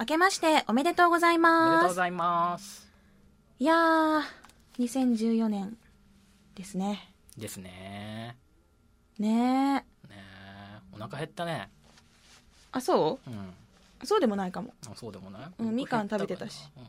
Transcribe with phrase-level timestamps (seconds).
[0.00, 1.88] 明けましておめでとうございおめでとうます。
[1.88, 2.88] ございます。
[3.58, 4.22] いやー、
[4.78, 5.76] 2014年
[6.54, 7.12] ですね。
[7.36, 8.36] ですね。
[9.18, 9.84] ねね
[10.92, 11.68] お腹減ったね。
[12.70, 13.30] あ、そう？
[13.30, 13.32] ん。
[14.02, 14.72] うそうでもないかも。
[14.88, 15.42] あそうでもない？
[15.58, 16.88] うんみかん食べてたしうんい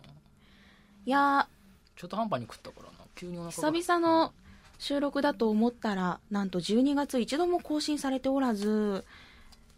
[1.09, 1.47] や
[1.95, 2.91] 中途半端に食ったからな。
[3.15, 4.33] 急におー、腹が久々の
[4.77, 9.03] 収録だと思ったら、なんと12月一度も更新されておらず、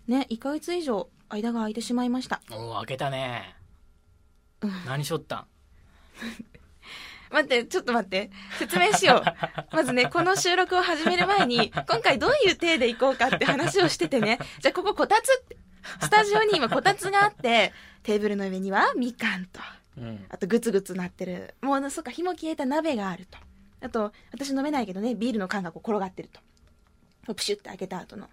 [0.07, 2.41] ね、1ヶ月以上間が空いてしまいました。
[2.51, 3.55] おお、開けたね。
[4.85, 5.47] 何しょったん？
[7.31, 8.29] 待って、ちょっと待って。
[8.59, 9.23] 説明しよう。
[9.75, 14.37] まずね、この収録を始める前に、今回どういう体でいこうかって話をしててね。
[14.59, 15.27] じゃあこここたつ。
[16.01, 19.59] スタジオに今こたつがあって、テーブルの上にはみかんと、
[19.97, 20.25] うん。
[20.29, 21.55] あとグツグツなってる。
[21.61, 23.37] もう、そっか、火も消えた鍋があると。
[23.81, 27.33] あと、私飲めないけどね、ビールの缶がこう転がってると。
[27.33, 28.29] プシュって開けた後の、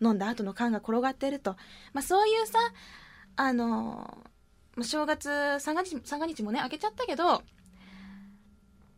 [0.00, 1.56] 飲んだ後の缶が転がってると。
[1.92, 2.58] まあそういうさ、
[3.36, 4.26] あの
[4.82, 7.42] 正月三が日、三が日もね、開けちゃったけど、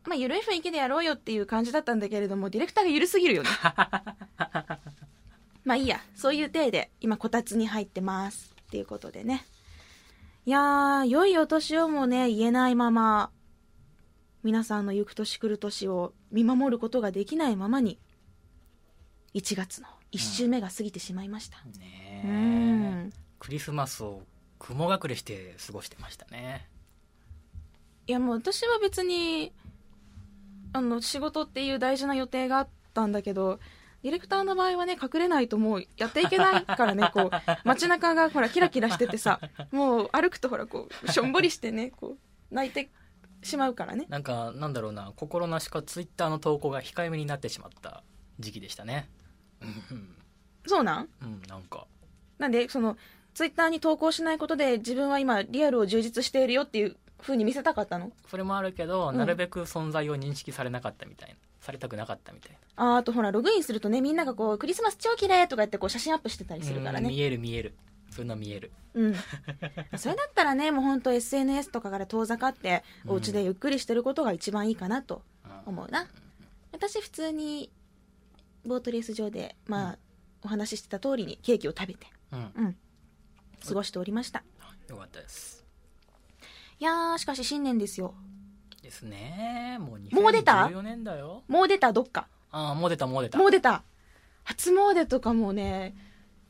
[0.05, 3.49] まあ緩い雰囲気でやろうよっていう感じだったんだけれども、ディレクターが緩すぎるよね。
[5.63, 8.55] まあいいや、そういう体で今こたつに入ってます。
[8.61, 9.45] っていうことでね。
[10.45, 13.31] いやー、良いお年をもね、言えないまま、
[14.43, 17.99] 皆さんの行く年来る年を見守ることができないままに、
[19.35, 21.57] 1月の1週目が過ぎてしまいました。
[21.79, 22.31] ねうえ
[23.07, 23.13] ん。
[23.39, 24.21] クリスマスを
[24.59, 26.67] 雲隠れして過ごしてましたね。
[28.07, 29.53] いやもう私は別に、
[30.73, 33.59] あの、仕事っていう大事な予定があったんだけど、
[34.03, 37.29] ディレクターの場合はね、隠れないともうやっていけないからね、こう、
[37.63, 39.39] 街中がほらキラキラしててさ、
[39.71, 42.17] もう歩くとほらこう、しょんぼりしてね、こ
[42.51, 42.89] う、泣いて
[43.43, 44.05] しまうからね。
[44.09, 48.03] なんか、なんだろうな、心なしかツイッターの投稿が控えめになってしまった
[48.39, 49.09] 時期でしたね。
[49.61, 50.15] うん、
[50.65, 51.09] そうなん？
[51.21, 51.85] うん、なんか。
[52.39, 52.97] なんで、その、
[53.33, 58.11] ツイッターに投稿しないことで自分は今リアルを充実しているよっていう風に見せたかったの？
[58.29, 61.35] それもあるけど、うんなるべく存在を認識されなかったみたいな。
[61.61, 66.65] されたくなかったみたいあーあとほら、ログインするとね、みんながこう、クリスマス超綺麗とか言ってこう写真アップしてたりな。
[66.65, 67.09] するからね。
[67.09, 67.75] うん見える見える。
[68.09, 68.71] そういうの見える。
[68.95, 69.15] うん。
[69.95, 76.07] それだったらね、もう本当 SNS とかから遠ざかって、お家でゆっくりしてることが一番いいかなとうん思うな。
[76.71, 77.69] 私普通に、
[78.65, 79.97] ボートレース場で、まあ、
[80.43, 82.39] お話ししてた通りにケーキを食べて、うん。
[82.55, 82.75] うん。
[83.67, 84.43] 過ごしておりました。
[84.89, 85.65] よかったです。
[86.79, 88.13] いやー、しかし新年ですよ。
[88.81, 89.77] ですね。
[89.79, 91.43] もうもう出た2014年だよ。
[91.47, 92.27] もう出た、どっか？
[92.51, 93.37] ああ、もう出たもう出た。
[93.37, 93.83] もう出た？
[94.43, 95.95] 初詣とかもね、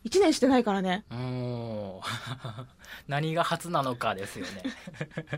[0.05, 1.03] 1年してないからね。
[1.09, 2.01] もう
[3.11, 4.63] 何が初なのかですよね。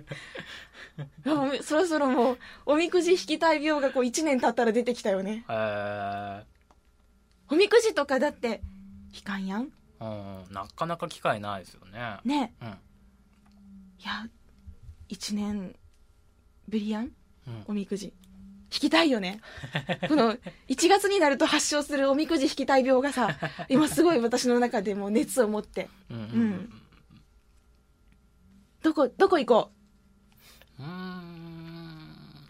[1.25, 5.44] いやもうそろそろもう、おみくじ引きたい病がこう1年経ったら出てきたよね。
[5.50, 6.53] えー
[7.49, 8.61] おみくじとかだって、
[9.13, 12.17] 引かんやんうん、なかなか機会ないですよね。
[12.25, 12.53] ね。
[12.61, 12.67] うん。
[12.67, 12.71] い
[14.03, 14.27] や、
[15.09, 15.75] 1年
[16.67, 17.11] ぶりやん
[17.47, 18.13] うんおみくじ。
[18.73, 19.39] 引きたいよね。
[20.09, 20.33] この、
[20.67, 23.37] 1月になると発症するおみくじ引きたい病がさ、
[23.69, 25.89] 今すごい私の中でもう熱を持って。
[26.09, 26.25] うんうんう
[26.55, 26.79] ん
[28.81, 29.71] どこ、どこ行こ
[30.77, 30.83] う？
[30.83, 31.32] うん。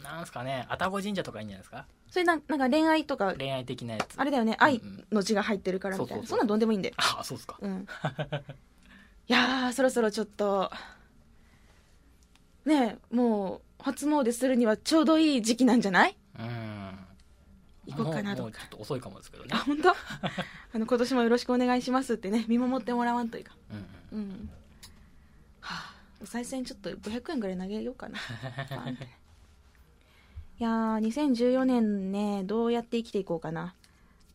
[0.04, 1.86] なんすかね、愛宕神社とかいいんじゃないですか？
[2.12, 4.16] それななんか恋愛とか、恋愛的なやつ。
[4.18, 4.82] あれだよね、愛
[5.12, 6.24] の字が入ってるからみたいな。
[6.24, 6.96] そうそうそうそんなんどんでもいいんだよ。
[6.98, 7.58] あ、そうっすか。
[7.60, 7.88] うん。
[9.28, 10.70] いやー、そろそろちょっと、
[12.66, 16.18] ねえ、もう、初詣するにはちょうどいい時期なんじゃない？
[16.40, 17.00] うん。
[17.86, 19.58] 行こうかなどっかももうちょっと遅いかもですけどねあ、。
[19.60, 19.90] 本当？
[19.92, 19.96] あ
[20.76, 23.56] の、今年もよろしくお願いしますってね、見守ってもらわんというか。
[23.72, 24.26] うんうん。
[24.26, 24.50] うん。
[25.62, 28.20] はあ、お賽銭ちょっと500円ぐらい投げようかな。
[28.70, 29.08] バーンって
[30.64, 33.76] いやー、2014年ね、どうやって生きていこうかな。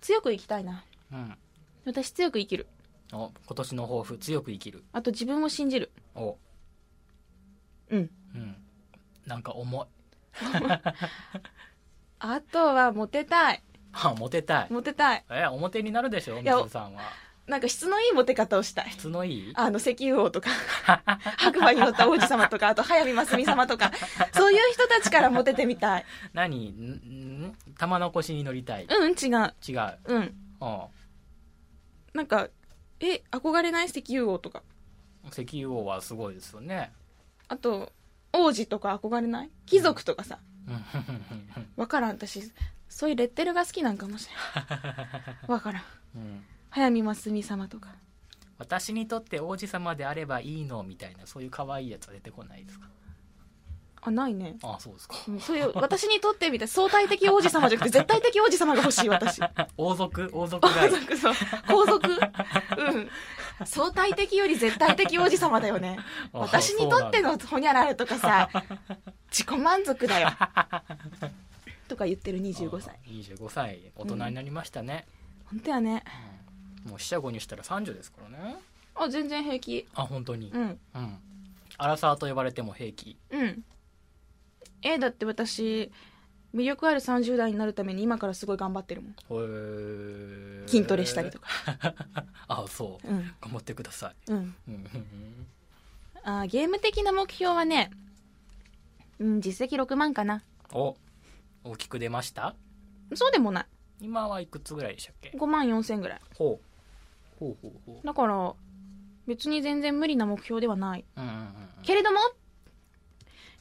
[0.02, 0.84] 強く生きたいな。
[1.10, 1.38] うん。
[1.86, 2.66] 私強く生きる。
[3.14, 4.84] お、今年の抱負、強く生きる。
[4.92, 5.90] あと自分を信じる。
[6.14, 6.36] お、
[7.88, 8.10] うん。
[8.34, 8.56] うん。
[9.24, 9.86] なんか重い。
[12.20, 13.62] あとはモテたい。
[13.94, 14.70] あ、モテたい。
[14.70, 15.24] モテたい。
[15.30, 17.00] え、表になるでしょ、みやずさんは。
[17.48, 18.90] なんか質のいいモテ方をしたい。
[18.90, 19.52] 質のいい？
[19.54, 20.50] あの、石油王とか、
[21.38, 23.90] 白馬に乗った王子様とか、 あと、早見ますみ様とか、
[24.34, 26.04] そういう人たちからモテてみたい。
[26.34, 26.68] 何？
[26.70, 26.92] ん
[27.48, 28.84] ん玉の腰に乗りたい。
[28.84, 29.54] うん、違う。
[29.66, 29.98] 違う。
[30.04, 30.22] うん。
[30.60, 30.88] う
[32.14, 32.48] なんか、
[33.00, 34.62] え、憧れない石油王とか？
[35.24, 35.28] ん。
[35.28, 36.92] 石油王はすごいですよね。
[37.48, 37.92] あと、
[38.34, 39.50] 王子とか憧れない？
[39.64, 40.38] 貴族とかさ。
[40.66, 40.84] うん
[41.76, 42.42] わからん、私。
[42.90, 44.34] そういうレッテルが好きなんかもしれ
[45.48, 45.48] ん。
[45.50, 45.82] わからん。
[46.16, 47.90] うん早見ますみ様とか。
[48.58, 52.88] 私にとって王子様であればいいのみたいなそういう可愛いやつは出てこないですか？
[54.00, 54.56] あないね。
[54.62, 55.16] あそうですか。
[55.28, 59.40] うんそういう私にとってみたいな相対的王子様じゃなくて 絶対的王子様が欲しい私。
[59.76, 60.28] 王族？
[60.32, 60.90] 王族皇がいい。
[60.90, 61.34] 族そう。
[61.68, 62.08] 皇族？
[62.08, 62.14] う
[62.98, 63.08] ん。
[63.64, 65.98] 相対的より絶対的王子様だよね。
[66.32, 68.48] あ私にとってのホニャララとかさ
[69.30, 70.30] 自己満足だよ。
[71.88, 72.94] とか言ってる25歳。
[72.94, 73.92] あ25歳。
[73.96, 75.06] 大人になりましたね、
[75.50, 76.04] 本当やね。
[76.32, 76.37] うん
[76.88, 78.56] もう四捨五入したら30ですからね。
[78.94, 79.86] あ全然平気。
[79.94, 80.50] あ本当に。
[80.52, 80.78] うん。
[80.94, 81.18] うん。
[81.76, 83.16] アラサーと呼ばれても平気。
[83.30, 83.64] うん。
[84.82, 85.90] えだって私
[86.54, 90.66] 魅力ある30代になるために今からすごい頑張ってるもん。
[90.66, 91.48] 筋トレしたりとか。
[92.48, 93.08] あそう。
[93.08, 93.18] うん。
[93.40, 94.32] 頑張ってください。
[94.32, 94.54] うん。
[94.68, 95.46] うん。
[96.24, 97.90] あゲーム的な目標はね
[99.18, 100.42] うん実績6万かな。
[100.72, 100.96] お
[101.64, 102.54] 大きく出ました？
[103.14, 103.66] そうでもない。
[104.00, 106.20] 今はいくつぐらいでしたっけ？5万4千ぐらい。
[106.36, 106.67] ほう
[107.38, 108.06] ほうほうほう。
[108.06, 108.54] だから
[109.26, 111.04] 別に全然無理な目標ではない。
[111.16, 112.18] うんうんうんけれども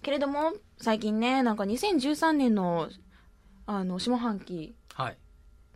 [0.01, 2.89] けれども最近ねなんか2013年の
[3.65, 5.17] あの下半期はい。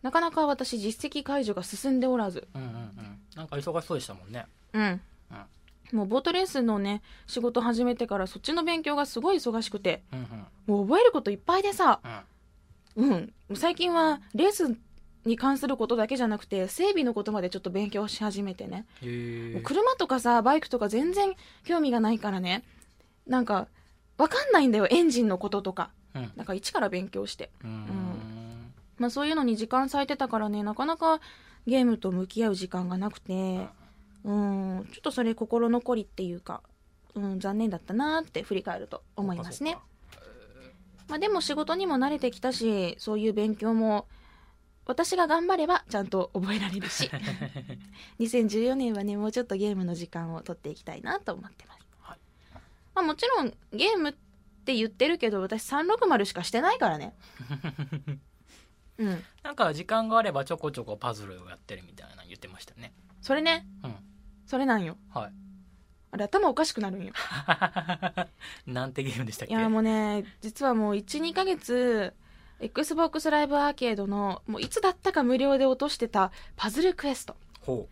[0.02, 2.48] なかなか私実績解除が進んでおらず。
[2.54, 3.20] うんうんうん。
[3.36, 4.46] なんか忙しそうでしたもんね。
[4.72, 5.00] うん。
[5.92, 10.02] もうボートレースのね仕事始めてからそっちの勉強がすごい忙しくて。
[10.12, 10.46] うんうん。
[10.66, 12.00] もう覚えることいっぱいでさ。
[12.96, 13.08] うん。
[13.48, 13.56] うん。
[13.56, 14.74] 最近はレース
[15.24, 18.86] に関することだけじゃなくて整備のことまでちょっと勉強し始めてね。
[19.62, 21.34] 車とかさバイクとか全然
[21.64, 22.64] 興味がないからね。
[23.26, 23.68] なんか
[24.18, 25.90] わかんないんだよエンジンのこととか。
[26.14, 26.32] うん。
[26.36, 27.50] なんか一から勉強して。
[27.62, 28.72] うーん。
[28.98, 31.20] まあそういうのに時間割いてたからねなかなか
[31.66, 33.68] ゲームと向き合う時間がなくて。
[34.24, 34.88] うん。
[34.92, 36.62] ちょっとそれ心残りっていうか、
[37.14, 39.78] うん、残念だったなって振り返ると思いますね。
[41.08, 44.06] まあでも仕事にも慣れてきたしそういう勉強も
[44.84, 47.10] 私が頑張ればちゃんと覚えられるし。
[48.20, 52.18] 2014年はねもうちょっとゲームの時間を取っていきたいなと思ってます、はい。
[52.94, 54.12] まあ、もちろんゲームっ
[54.64, 57.14] て言ってるけど私360しかしてないからね。
[58.98, 59.24] うん。
[59.42, 62.92] なんか時間があればちょこちょこパズルをやってるみたいなの言ってましたね。
[63.20, 63.66] それね。
[63.84, 63.94] うん。
[64.46, 64.96] それなんよ。
[65.10, 65.32] はい。
[66.12, 67.12] あれ頭おかしくなるんよ。
[68.66, 69.54] なんてゲームでしたっけ？
[69.54, 72.12] いやもうね実はもう12ヶ月
[72.62, 77.36] XBOX ライブアーケードのもういつだったか無料で落としてたパズルクエスト。
[77.60, 77.88] ほ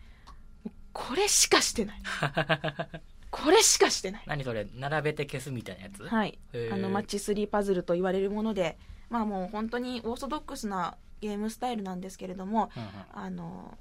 [0.65, 0.69] う。
[0.93, 2.01] これしかしてない。
[3.31, 4.23] これしかしてない。
[4.27, 4.67] 何それ？
[4.75, 6.03] 並べて消すみたいなやつ？
[6.07, 6.37] はい。
[6.53, 6.73] へー。
[6.73, 8.77] あのマッチ3パズルと言われるもので。
[9.09, 12.89] まあもう本当にオーソドックスなゲームスタイルなんですけれどもうんうん。
[13.11, 13.77] あの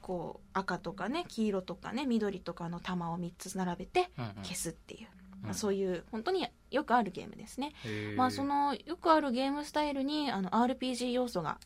[0.00, 4.34] こう赤とかね黄色とかね緑とかの玉を3つ並べてうんうん。
[4.42, 7.72] 消すっていう、うんまあ、そういう本当によくあるゲームですね。
[8.16, 11.58] まあそのよくあるゲームスタイルにあの RPG 要素が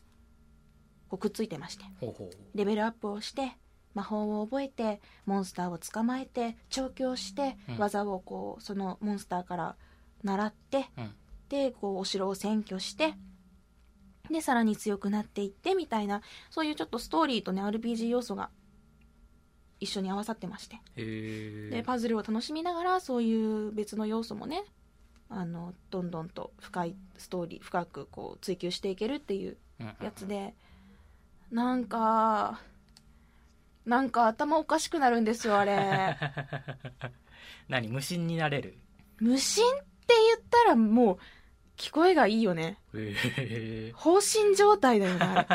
[1.09, 2.29] こうくっついてましてほうほう。
[2.55, 3.57] レベルアップをして
[3.93, 7.77] 魔法を覚えてモンスターを捕まえて調教して、うん。
[7.77, 9.75] 技をこうそのモンスターから
[10.23, 11.15] 習ってうん。
[11.49, 13.13] でこうお城を占拠して
[14.29, 18.49] でさらに強くなっていってみたいなそういうちょっとストーリーとね RPG 要素が
[19.79, 20.75] 一緒に合わさってまして。
[20.75, 24.63] へえでパズルを楽しみながらそういう別の要素もね
[25.29, 29.57] あのどんどんと深いストーリー深くこう追求していけるっていう
[30.01, 30.53] やつで
[31.51, 32.59] なんか
[33.85, 36.17] なんか頭おかしくなるんですよあれ。
[37.69, 38.77] 何無心になれる？
[39.19, 41.17] 無心って言ったらもう
[41.77, 42.77] 聞こえがいいよね。
[43.93, 45.47] 放心状態だよね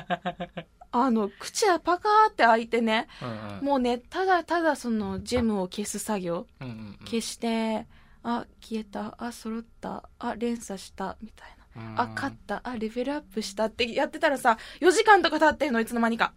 [0.92, 3.64] あの口はパカーって開いてねうんうん。
[3.64, 6.46] もうねただただそのジェムを消す作業。
[6.60, 7.06] うんうんうん。
[7.06, 7.86] 消して
[8.22, 9.14] あ消えた。
[9.18, 10.08] あ揃った。
[10.18, 11.16] あ連鎖した。
[11.22, 12.02] みたいな。
[12.02, 12.60] あ勝った。
[12.62, 13.92] あレベルアップしたって。
[13.92, 16.34] やってたらさ4時間とか経ってんのいつの間にか。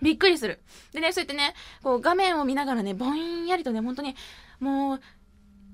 [0.00, 0.60] びっくりする。
[0.92, 4.14] でねそうやってねこう画面を見ながらねぼんやりとね本当に
[4.58, 5.00] もう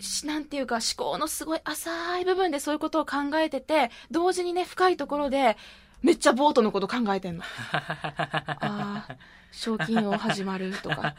[0.03, 5.57] しなんていうか思考のすごい浅い部分でそういうことを考えてて同時にね深いところで
[6.03, 7.45] めっちゃボートのこと考えてんの。
[7.73, 9.17] あー
[9.51, 11.15] 賞金王始まるとか。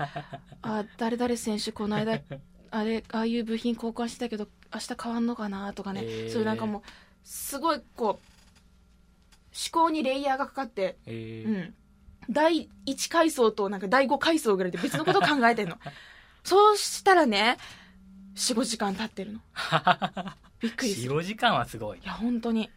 [0.61, 2.19] あー誰々選手この間
[2.71, 6.31] あれああいう部品交換してたけど明日変わんのかなとかね、へー。
[6.31, 6.81] そういうなんかもう
[7.23, 8.19] すごいこう思
[9.71, 11.47] 考にレイヤーがかかってへー。
[11.47, 11.75] うん、
[12.29, 15.77] 第1階層となんか第5階層ぐらいで別のことを考えてんの。
[16.43, 17.57] そうしたらね
[18.35, 19.39] 45時間経ってるの。
[20.59, 21.11] びっくりする。
[21.11, 21.99] 45時間はすごい。
[21.99, 22.63] いや本当に。
[22.63, 22.69] へ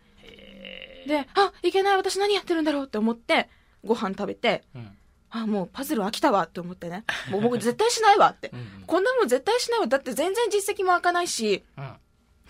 [1.07, 3.49] であいけない私何やってるんだろうって思って
[3.85, 4.97] ご飯食べてーうん。
[5.33, 7.04] あもうパズル飽きたわって思ってね。
[7.30, 8.50] もう僕絶対しないわって。
[8.52, 8.66] うんうん。
[8.87, 9.87] こんなもん絶対しないわ。
[9.87, 11.92] だって全然実績も開かないしうん。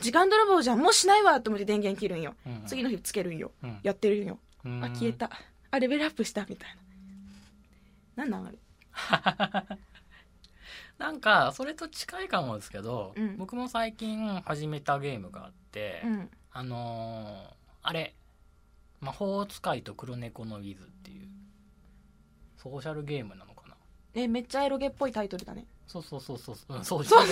[0.01, 2.35] 時間泥棒じゃんもうしないわと思って電源切るんよ。
[2.47, 2.63] うん。
[2.67, 3.53] 次の日つけるんよ。
[3.63, 3.79] うん。
[3.83, 4.39] やってるんよ。
[4.65, 4.83] うん。
[4.85, 5.31] あ消えた。
[5.71, 6.69] あレベルアップしたみたい
[8.17, 8.25] な。
[8.25, 8.51] なんなんあ
[9.69, 9.77] れ？
[10.99, 13.37] なんかそれと近いかもですけど、うん。
[13.39, 16.31] 僕も最近始めたゲームがあって、うん。
[16.53, 18.15] あのーあれ
[19.01, 21.27] 魔法使いと黒猫のウィズっていう
[22.59, 23.75] ソーシャルゲームなのかな？
[24.15, 25.67] えめっちゃエロゲっぽいタイトルだね。
[25.87, 27.05] そうそうそうそう、うん、そう。
[27.05, 27.27] そう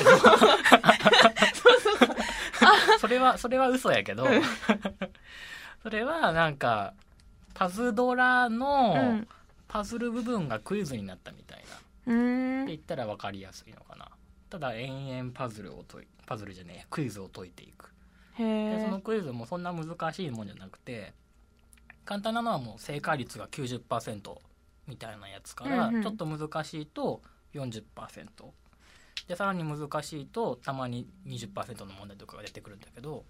[2.98, 4.42] それはそれは嘘やけど、うん。
[5.82, 6.94] それはなんか
[7.54, 9.28] パズドラうのん。
[9.68, 11.64] パズル部分がクイズになったみたい
[12.06, 12.12] な。
[12.14, 12.62] うーん。
[12.62, 14.08] って言ったら分かりやすいのかな。
[14.48, 17.92] ただ延々パズルを解いパズルじゃねえやクイズを解いていく。
[18.38, 21.12] でそのクイズもそんな難しいもんじゃなくて
[22.08, 24.34] 簡単なのはもう正解率が90%
[24.86, 26.02] みたいなやつから、うんうん。
[26.02, 27.20] ちょっと難しいと
[27.52, 27.82] 40%
[29.28, 33.26] でさらに難しいとたまに20%の問題とかが出てくるんだけど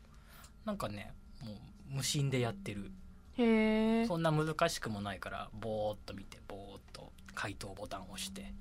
[0.64, 1.12] なんかね
[1.44, 2.92] もう無心でやってる。
[3.36, 8.52] へえそんな難しくもないからぼーっと見てぼーっと回答ボタンを押して、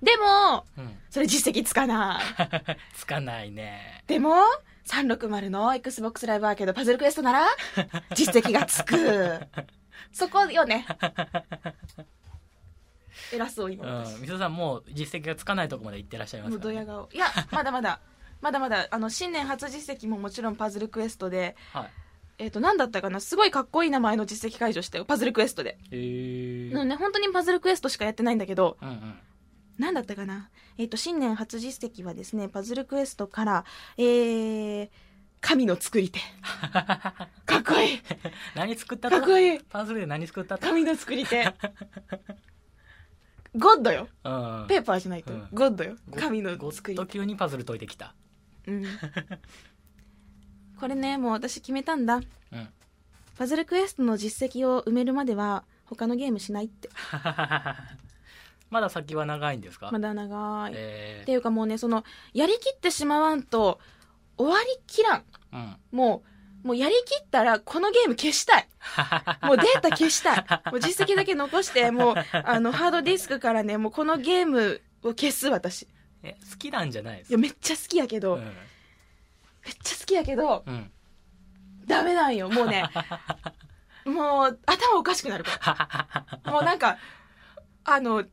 [0.00, 2.76] でもうん、それ実績つかない。
[2.96, 4.04] つかないね。
[4.06, 4.36] でも
[4.86, 7.46] 360の XBOX ライブアーケードパズルクエストなら
[8.14, 9.40] 実績がつく。
[10.12, 10.86] そこよね。
[13.32, 14.04] 偉そう今うん。
[14.04, 17.08] 私、みそさんもう実績がつかないとこまで行ってらっしゃいますね、ドヤ顔。
[17.12, 18.00] いやまだまだ。
[18.40, 18.86] まだまだ。
[18.90, 21.56] あの新年初実績ももちろんパズルクエストで。
[21.72, 21.90] はい。
[22.38, 23.18] えっ、と何だったかな？
[23.18, 25.06] すごいかっこいい名前の実績解除したよ。
[25.06, 28.76] パズルクエストで、へえなので本当にパズルクエストしかやってないんだけど。
[28.82, 29.18] うんうん
[29.78, 30.50] 何だったかな？
[30.78, 33.64] えっ、と新年初実績はですねパズルクエストから
[33.98, 34.88] えー、
[35.40, 36.20] 神の作り手。
[37.44, 38.00] かっこいい。
[38.54, 39.60] 何作ったかっこいい。
[39.60, 40.66] パズルで何作ったと？
[40.66, 41.52] 神の作り手。
[43.56, 44.08] ゴッドよ。
[44.24, 44.66] うん。
[44.68, 45.48] ペーパーじゃないと、うん。
[45.52, 45.96] ゴッドよ。
[46.10, 46.96] ご神の作り。
[46.96, 48.14] 手と急にパズル解いてきた。
[48.66, 48.84] うん。
[50.78, 52.16] これねもう私決めたんだ。
[52.16, 52.18] う
[52.56, 52.68] ん。
[53.38, 56.88] パズルクエストの実績を埋めるまでは他のゲームしないって
[58.70, 59.90] まだ先は長いんですか？
[59.92, 62.04] まだ長い、えっていうかもうねその
[62.34, 63.80] やりきってしまわんと
[64.36, 65.18] 終わりきらん。
[65.20, 65.76] ーうん。
[65.92, 66.22] も
[66.64, 68.68] うもうやりきったらこのゲーム消したい。
[69.46, 70.44] もうデータ消したい。
[70.72, 75.82] もう実績だけ残してもうあのハードディスクからねもうこのゲームを消す私。
[75.82, 75.88] い
[76.24, 78.44] え好きなんじゃないですやめっちゃ好きやけど、うん。
[78.44, 78.52] めっ
[79.82, 80.90] ちゃ好きやけどうん。
[81.86, 82.82] ダメなんよもうね。
[84.04, 86.50] もう頭おかしくなるから。
[86.52, 86.98] もうなんか
[87.84, 88.24] あの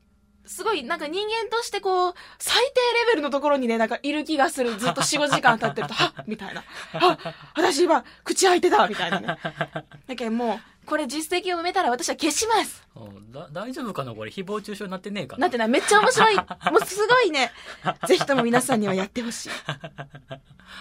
[0.45, 4.77] すごいなんか人間としてこう最低レベルのところにねなんかいる気がする。
[4.77, 6.63] ずっと45時間経ってると はっみたいな。
[6.99, 7.19] はっ
[7.55, 9.37] 私今口開いてたみたいなね。
[10.07, 12.87] だけどもうこれ実績を埋めたら私は消します。
[13.51, 14.31] 大丈夫かなこれ。
[14.31, 15.41] 誹謗中傷になってねえかな。
[15.41, 15.67] なってない。
[15.69, 16.35] めっちゃ面白い。
[16.35, 16.43] も
[16.81, 17.51] うすごいね。
[18.07, 19.49] ぜひとも皆さんにはやってほしい。
[19.69, 20.39] は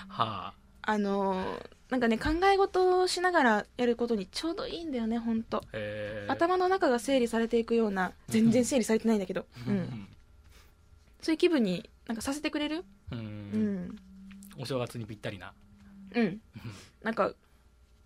[0.08, 0.52] あ
[0.82, 6.32] あのーなんかね考え事をしながらやることにちょうどいいんだよね本当えー。
[6.32, 9.76] 頭の中が整理されていくような全然整理されてないんだけど、ううん。
[9.80, 10.08] ん、
[11.20, 12.84] そういう気分になんかさせてくれる？
[13.10, 13.18] うん。
[13.18, 13.98] うん。
[14.58, 15.52] お正月にぴったりな。
[16.14, 16.40] うん。
[17.02, 17.34] なんか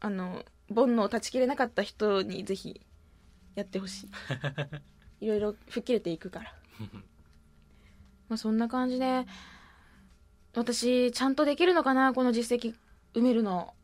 [0.00, 2.80] あの煩悩を断ち切れなかった人にぜひ
[3.54, 4.10] やってほしい。
[5.24, 6.52] いろいろ吹っ切れていくから。
[8.28, 9.24] まあそんな感じで
[10.56, 12.74] 私ちゃんとできるのかなこの実績
[13.14, 13.74] 埋めるの。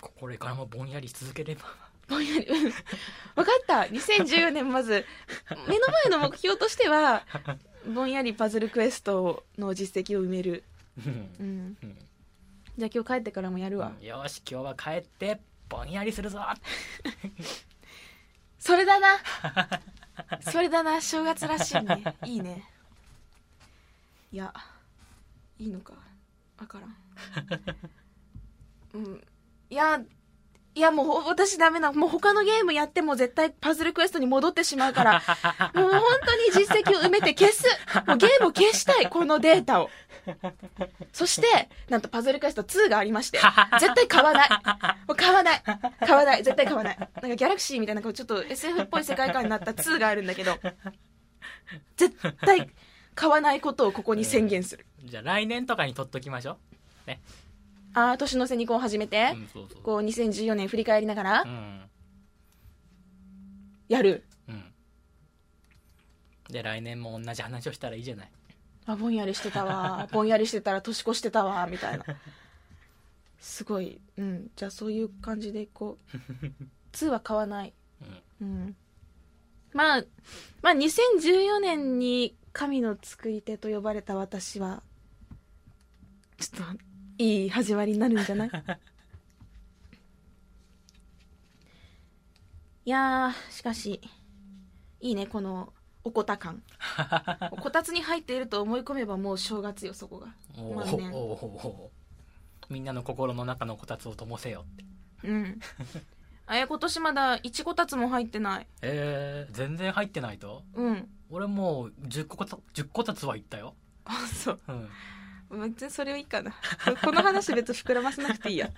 [0.00, 1.62] これからもぼんやりし続ければ。
[2.08, 2.46] ぼんやり。
[2.46, 2.62] うん。
[2.62, 2.80] 分か
[3.42, 3.80] った。
[3.82, 5.04] 2014年まず。
[5.68, 7.26] 目の前の目標としては
[7.94, 10.64] ぼんやりパズルクエストの実績を埋める、
[11.06, 11.12] うん。
[11.38, 11.98] うん、うん。
[12.78, 16.40] じゃあ今日帰ってからもやるわ、よし今日は帰ってぼんやりするぞ。
[18.58, 19.08] それだな。
[20.50, 21.02] それだな。
[21.02, 22.16] 正月らしいね。
[22.24, 22.64] いいね
[24.32, 24.52] いや
[25.58, 25.94] いいのか。
[26.58, 26.96] わからん。
[28.94, 29.20] うん。
[29.68, 30.00] いや
[30.74, 35.22] いやもうほ私ダメなもう他のゲームやっても絶対パズルクエストに戻ってしまうから。
[35.74, 37.64] もう本当に実績を埋めて消す。
[38.06, 39.90] もうゲームを消したいこのデータを。
[41.12, 43.40] そしてなんとパズルクエスト2がありまして
[43.80, 44.48] 絶対買わない。
[45.08, 45.62] もう買わない。
[46.06, 46.44] 買わない。
[46.44, 46.98] 絶対買わない。
[46.98, 50.56] なんかギャラクシーみたいなちょっと SF っぽい世界観になった2があるんだけど。
[51.96, 52.70] 絶対
[53.14, 54.86] 買わないことをここに宣言する。
[55.04, 56.58] じゃあ来年とかに取っときましょ
[57.92, 59.32] ああ年の瀬にこう始めて。
[59.34, 59.82] う、うん、そうそう。
[59.82, 61.42] こう2014年振り返りながら。
[61.42, 61.80] うん。
[63.88, 64.24] やる。
[64.48, 64.64] うん。
[66.50, 68.30] で来年も同じ話をしたらいいじゃない。
[68.86, 70.08] あぼんやりしてたわ。
[70.12, 72.04] ぼんやりしてたら年越してたわみたいな。
[73.40, 74.00] すごい。
[74.16, 74.50] うん。
[74.54, 76.16] じゃあそういう感じでいこう
[76.92, 77.74] 2は買わない。
[78.40, 78.48] うん。
[78.48, 78.76] うん。
[79.72, 80.04] まあ
[80.62, 84.82] まあ2014年に神の作り手と呼ばれた私は
[86.38, 86.78] ちょっと
[87.16, 88.50] いい始まりになるんじゃない？
[92.84, 93.98] いやーしかし
[95.00, 95.72] いいねこの
[96.04, 96.62] おこた感。
[97.62, 100.26] こたつに入っていると思い込めばもう正月よそこが。
[100.58, 100.90] おまあね。
[100.92, 101.44] ーおー。
[101.66, 104.84] おーみんなの心の中のこたつを灯せよって。
[105.28, 105.58] うん。
[106.46, 108.66] あや今年まだ1こたつも入ってない。
[108.82, 110.62] えー、全然入ってないと？
[110.74, 113.74] うん俺もう10個こた10個たつは行ったよ。
[114.04, 114.60] あそう。
[115.50, 115.70] うん。
[115.72, 116.52] 別にそれはいいかな。
[117.04, 118.68] この話別に膨らませなくていいや。
[118.70, 118.74] じ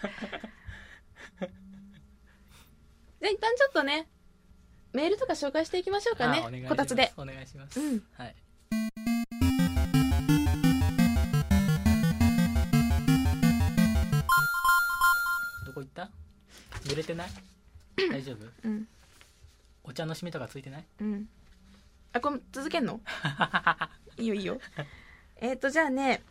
[3.27, 4.09] ゃあ一旦ちょっとね
[4.93, 6.41] メールとか紹介していきましょうかね。
[6.45, 6.71] あお願いします。
[6.71, 7.13] こたつで。
[7.17, 8.05] お願いします、うん。
[8.13, 8.35] はい。
[15.67, 16.11] どこ行った？
[16.85, 17.29] 濡れてない？
[18.11, 18.47] 大丈夫？
[18.65, 18.87] うん。
[19.85, 20.85] お茶の締めとかついてない？
[21.01, 21.29] うん
[22.13, 23.01] あこれ続けんの？
[24.19, 24.61] いいよいいよ
[25.37, 26.23] えっ、とじゃあね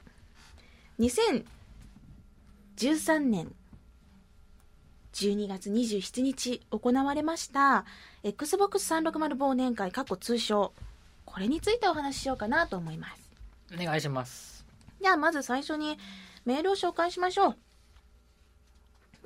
[1.00, 1.44] 2013
[3.20, 3.54] 年
[5.14, 7.86] 12月27日行われました
[8.24, 10.74] XBOX360 忘年会過去通称
[11.26, 13.32] これについてお話ししようかなと思います
[13.74, 14.66] お願いします
[15.02, 15.98] じゃあまず最初に
[16.46, 17.58] メールを紹介しましょう。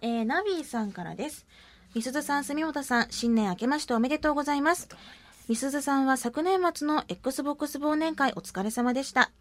[0.01, 1.45] えー、ナビーさんからです。
[1.93, 4.89] みすずさん、住本さん、新年明けましておめでとうございます。
[5.47, 9.31] みすずさんは昨年末の XBOX 忘年会お疲れ様でした。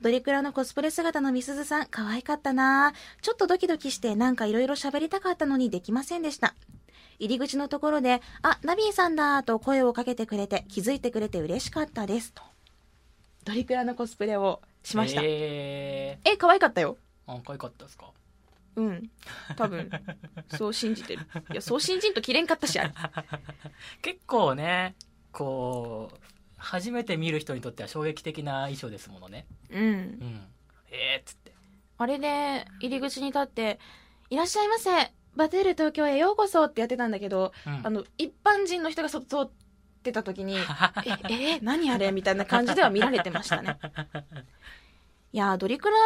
[0.00, 6.54] ドリクラのコスプレ姿のみすずさん、可愛かったなぁちょっとドキドキしてなんか色々喋りたかったのにできませんでした。
[7.18, 12.32] 入り口のところで、あ、ナビーさんだと声をかけてくれて、気づいてくれて嬉しかったです。
[12.32, 12.42] と。
[13.44, 15.22] ドリクラのコスプレをしました。
[15.24, 16.98] ええ、可愛かったよ。
[17.28, 18.10] ー、あ可愛かったですか？
[18.74, 19.10] うん。
[19.56, 19.88] 多分、
[20.58, 21.22] そう信じてる。
[21.52, 22.92] いや、そう信じんと切れんかったし、あれ。
[24.02, 24.94] 結構ね
[25.36, 26.18] こう
[26.56, 29.84] 初めて見る人にとっては衝撃的な衣装ですものねうんう。
[29.84, 30.48] ん
[30.90, 31.52] えー、っつって
[31.98, 33.78] あれで、入り口に立って、
[34.28, 35.12] いらっしゃいませ。
[35.34, 39.50] バテール東京へようこそってやってたんだけど、うんあの、一般人の人が外通っ
[40.02, 40.56] てた時に、
[41.28, 42.12] え、え、何あれ？
[42.12, 43.78] みたいな感じでは見られてましたね。
[45.32, 45.96] いや、ドリクラ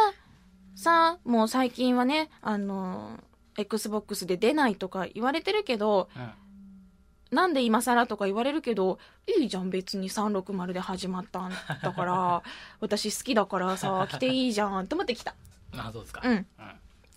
[0.76, 3.18] さ、もう最近はね、あの、
[3.56, 6.32] Xbox で出ないとか言われてるけど、うん
[7.30, 12.42] なんで今更とか言われるけど、いいじゃん、別に360で始まったんだから、
[12.80, 15.34] 私好きだからさ、来ていいじゃん、と思って来た。
[15.76, 16.46] あそうですか、うん。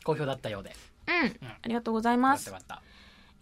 [0.03, 0.75] 好評だったようで
[1.07, 1.47] うん。
[1.63, 2.53] ありがとうございますよ。
[2.53, 2.81] かった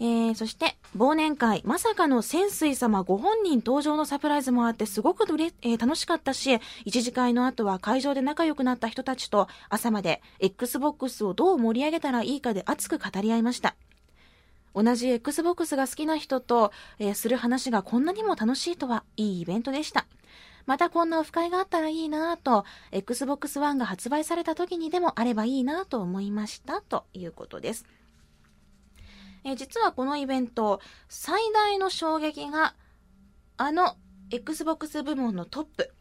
[0.04, 13.76] えー、そして、忘年会、まさかの潜水様ご本人登場のサプライズもあって、すごくうれ、えー楽しかったし、一次会の後は会場で仲良くなった人たちと、朝まで Xbox をどう盛り上げたらいいかで熱く語り合いました。
[14.74, 20.08] 同じ Xbox が好きな人と、えーする話がこんなにも楽しいとは、いいイベントでした。
[20.66, 27.86] またこんなオフ会があったらいいなぁと、Xbox One が発売された時にでもあればいいなと思いました、ということです。
[29.44, 30.80] えー実はこのイベント、
[31.10, 32.76] 最大の衝撃が、
[33.58, 33.96] あの
[34.30, 35.94] Xbox 部門のトップ、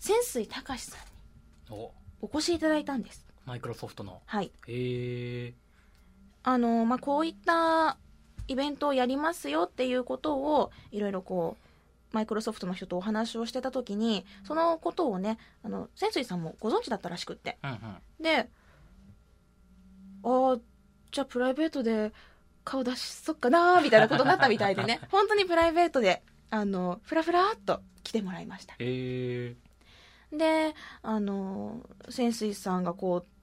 [0.00, 3.24] 潜水隆さんにおお越しいただいたんです。
[3.46, 4.50] マイクロソフトのはい。
[4.66, 5.54] へえ
[6.44, 7.96] あの、まあ、こういった
[8.46, 17.58] イベントをやりますよっていうことを、いろいろこう、マイクロソフトの人とお話をしてた時に、そのことをね、あの、潜水さんもご存知だったらしくって。
[17.64, 17.78] うんうん
[18.22, 18.48] で、
[20.22, 20.58] ああ、
[21.10, 22.12] じゃあプライベートで
[22.64, 28.74] 顔出しそっかなーみたいなことになったみたいでね、 本当にプライベートで、あの、ふらふらっと来てもらいました。
[28.74, 29.56] へえ
[30.32, 33.33] で、あの、潜水さんがこう、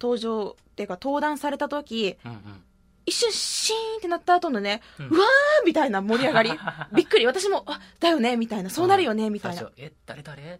[0.00, 2.38] 登場っていうか登壇された時、うんうん
[3.08, 6.50] 一瞬シーンってなった後のね、ううんわーみたいな盛り上がり。
[6.94, 7.24] びっくり。
[7.24, 8.68] 私も、あ、だよねみたいな。
[8.68, 9.70] そうなるよねみたいな。
[9.78, 10.58] え誰誰っ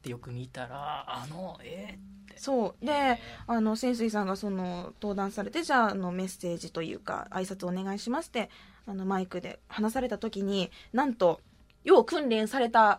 [0.00, 1.98] てよく見たらあのえ
[2.36, 2.86] そう。
[2.86, 8.48] で、あの、潜水さんがその、登壇されて、じゃあ、あの、メッセージというか、挨拶お願いしますって、
[8.86, 11.42] あの、マイクで話された時に、なんと、
[11.84, 12.98] 要訓練された、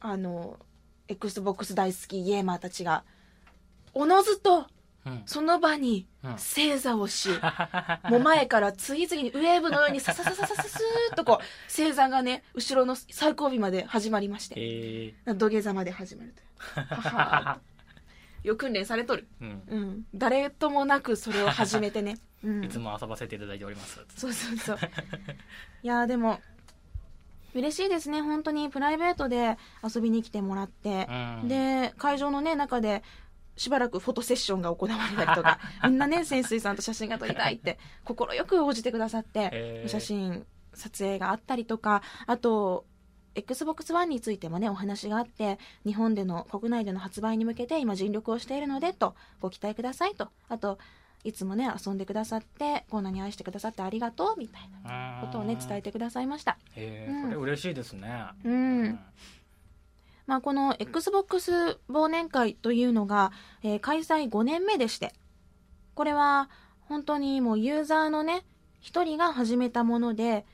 [0.00, 0.58] あの、
[1.06, 3.04] Xbox 大好きゲーマーたちが、
[3.92, 4.66] おのずと、うん
[5.26, 7.28] その場にうん正座をし、
[8.10, 16.42] もう前から次々にウェーブのようにささささささスーッとこう、正座がね、後ろの最後尾まで始まりまして、へえ土下座まで始まると。
[16.80, 17.78] ははー
[18.44, 19.26] よく訓練されとる。
[19.40, 20.06] うんうん。
[20.14, 22.18] 誰ともなくそれを始めてね。
[22.44, 22.64] うん。
[22.64, 24.78] いつも遊ばせていただいておりますそうそうそう。
[25.82, 26.40] いやーでも、
[27.54, 28.22] 嬉しいですね。
[28.22, 31.08] 本当にプライベートで遊びに来てもらって。
[31.42, 33.02] うんで、会場のね、中で、
[33.58, 38.16] しばらくフォトセッションが行われたりとか、 みんなね、潜水さんと写真が撮りたいって、快
[38.46, 39.88] く応じてくださって、へー。
[39.88, 42.86] 写真、撮影があったりとか、あと、
[43.34, 50.30] Xbox One についてもね、お話があって、日本での、国内での発売に向けて今尽力をしているので、と、ご期待くださいと。
[50.48, 50.78] あと、
[51.24, 56.58] いつもね遊んでくださってこんなに愛してくださってありがとうみたいなことをね伝えてくださいました。
[56.74, 57.22] へえ、うん。
[57.24, 58.24] それ嬉しいですね。
[58.44, 58.98] うん、
[60.28, 65.14] まあ、この XBOX 忘年会というのが、えー開催5年目でして
[65.94, 68.44] これは本当にもうユーザーのね
[68.78, 70.44] 一人が始めたもので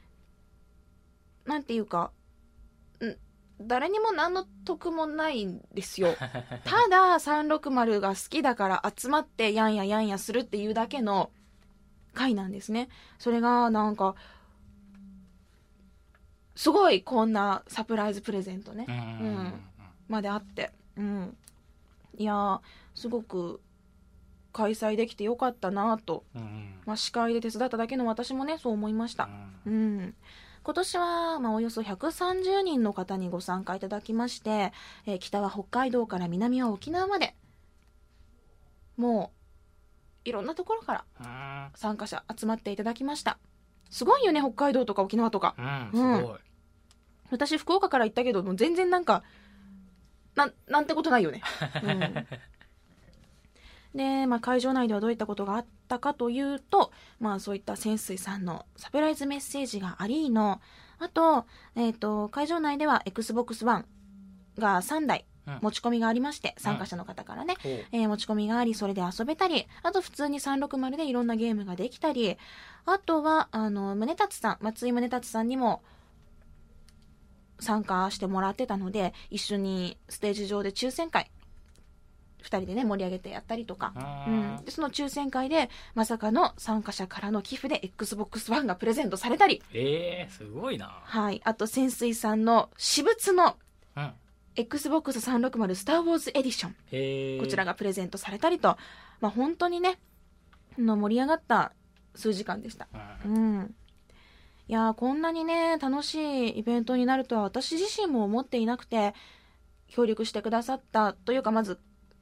[1.44, 2.12] なんていうか
[3.04, 6.14] ん誰にも何の得もないんですよ。
[6.64, 11.30] ただ360が好きだから集まってやんややんやするっていうだけの
[12.14, 12.88] 会なんですね。
[13.18, 14.14] それがなんか
[16.54, 18.86] すごいこんなサプライズプレゼントね。
[18.88, 18.94] うん。
[18.94, 19.52] うん。
[20.08, 20.70] まであって。
[20.96, 21.36] うん。
[22.16, 22.60] いやー
[22.94, 23.60] すごく
[24.52, 26.22] 開催できてよかったなと、
[26.86, 29.28] まあ、司会で手伝っただけの私もねそう思いました。
[29.66, 30.14] うん。
[30.62, 34.72] 今年は、まあ、およそ130人の方にご参加いただきまして、
[35.06, 37.34] えー北は北海道から南は沖縄まで
[38.96, 39.32] も
[40.24, 41.68] ういろんなところからうん。
[41.74, 43.38] 参加者集まっていただきました
[43.94, 45.54] すごいよね北海道とか沖縄とか。
[45.56, 46.38] うんすごい。
[47.30, 49.22] 私福岡から行ったけどもう全然なんか
[50.34, 51.42] なんなんてことないよね、
[53.94, 53.98] うん。
[53.98, 60.60] で、まあ、会場内ではどういったことがあったかというと、まあ、そういった潜水さんのサプライズメッセージがありの
[60.98, 63.84] あと,、えー、と会場内では XBOX ONE
[64.58, 65.58] が3台うん。
[65.60, 67.72] 持ち込みがありまして参加者の方からね、ほう。
[67.92, 72.38] えー持ち込みがありそれで遊べたりあと普通に360でいろんなゲームができたり
[72.86, 75.82] あとはあの宗達さん松井宗達さんにも
[77.60, 81.30] 参加してもらってたので一緒にステージ上で抽選会
[82.42, 83.94] 2人でね盛り上げてやったりとか、
[84.26, 84.56] ううん。
[84.56, 91.00] ん、でその抽選会でまさかの参加者からの寄付で XBOX ONE がプレゼントされたり、ええすごいな。
[91.04, 93.56] はい、あと潜水さんの私物の
[93.96, 94.12] うん。
[94.56, 98.76] XBOX360 スター・ウォーズエディションこちらがプレゼントされたりと、
[99.20, 99.98] まあ、本当にね
[100.78, 101.72] の盛り上がった
[102.14, 102.88] 数時間でした。
[103.24, 103.74] ううんん
[104.66, 109.14] いやーこんなにね楽しいイベントになるとは私自身も思っていなくて
[109.88, 111.78] 協力してくださったというかまず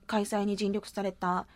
[0.07, 1.47] 開催に尽力された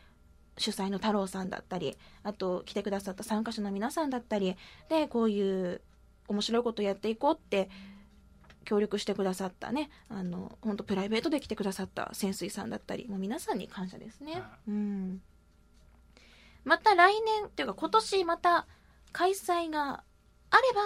[0.58, 4.56] 主催の太郎さんだったりあと来てくださった参加者の皆さんだったり
[4.88, 5.80] でこういう
[6.28, 7.68] 面白いことをやっていこうって
[8.64, 14.42] 協力してくださったねあの本当プライベートで来てくださった潜水さんだったりもう皆さんに感謝ですね。
[14.68, 15.20] うん
[16.66, 18.66] また来年というか今年また
[19.12, 20.02] 開催が
[20.50, 20.80] あれば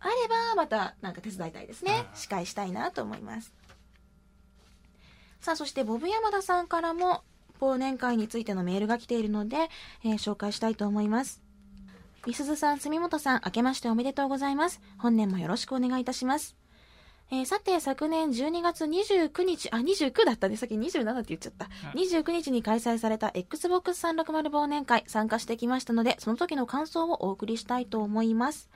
[0.00, 2.06] あればまたなんか手伝いたいですね。
[2.12, 3.52] うん司会したいなと思います。
[5.40, 7.22] さあそしてボブ山田さんからも
[7.58, 9.68] 忘年会についてのメールが来ているので、
[10.04, 11.42] えー紹介したいと思います。
[12.26, 14.82] みすずさん住本さん明けましておめでとうございます。
[14.98, 16.54] 本年もよろしくお願いいたします
[17.32, 20.56] えーさて、昨年12月29日、あ、29だったね。
[20.56, 21.68] さっき27って言っちゃった。
[21.94, 28.68] うん29日に開催された Xbox 360忘年会参加してきましたので、その時の感想をお送りしたいと思います。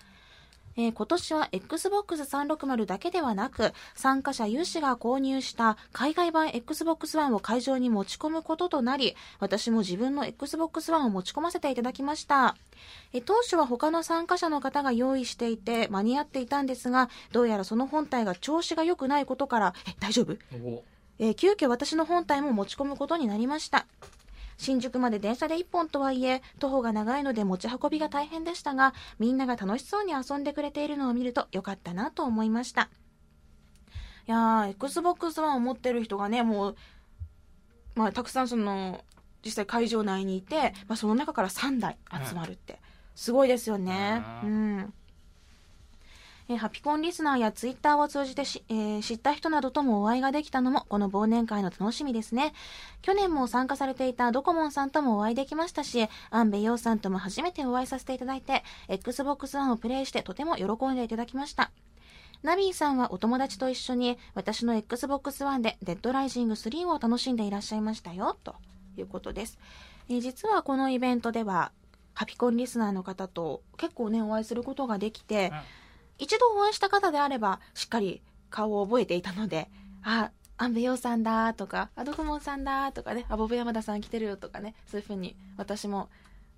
[0.76, 12.56] えー今年は Xbox 360だけではなく、参加者有志が購入した海外版 Xbox One を会場に持ち込むこととなり、私も自分の Xbox One を持ち込ませていただきました。
[13.12, 20.36] えー当初は他の参加者の方が用意していて間に合っていたんですが、どうやらその本体が調子が良くないことから、え、大丈夫？
[20.62, 20.82] お。
[21.20, 23.86] えー急遽私の本体も持ち込むことになりました
[24.56, 32.88] 新宿まで電車で1本とはいえ徒歩が長いので持ち運びが大変でしたがみんなが楽しそうに遊んでくれているのを見ると良かったなと思いました。
[34.26, 36.76] いやー XBOX 1を持ってる人がねもう、
[37.94, 39.04] まあ、たくさんその
[39.44, 42.80] 実際会場内にいて、まあ、その中から3台集まるって、
[43.14, 44.22] すごいですよね。
[44.42, 44.94] ううん
[46.48, 52.52] えーハピコンリスナーやツイッターを通じてし、えー知った人などともお会いができたのもこの忘年会の楽しみですね。
[53.02, 61.70] 去年も参加されていたドコモンさんともお会いできましたし、アンベヨウさんとも初めてお会いさせていただいて、Xbox One をプレイしてとても喜んでいただきました。
[62.42, 68.54] ナビーさんはお友達と一緒に私の Xbox One でデッドライジング3を楽しんでいらっしゃいましたよ、と
[68.98, 69.58] いうことです。
[70.10, 71.72] えー実はこのイベントでは、
[72.12, 75.52] ハピコンリスナーの方と結構ね、お会いすることができて、
[76.18, 79.68] 一度お会いした方であればしっかり顔を覚えていたので
[80.02, 86.08] あアンベヨウさんだとかアドコモンさんだとかねあボブ山田さん来てるよとかねそういうふうに私も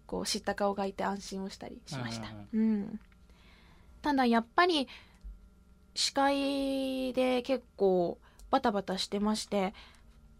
[0.06, 3.00] こう知った顔がいて安心をしたりしました、うん
[4.02, 4.86] ただやっぱり
[5.96, 8.18] 司会で結構
[8.50, 9.74] バタバタしてまして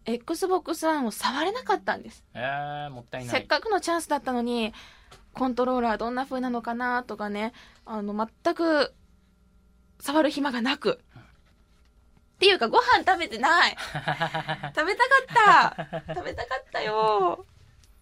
[0.05, 2.23] XBOX One を触れなかったんです。
[2.33, 3.29] えー、もったいない。
[3.29, 4.73] せっかくのチャンスだったのに
[5.33, 7.51] コントローラーどんな風なのかなとかね
[7.85, 8.93] あの全く
[9.99, 10.99] 触る暇がなく。
[12.37, 13.75] っていうかご飯食べてない。
[14.75, 16.13] 食べたかった。
[16.13, 17.45] 食べたかったよ。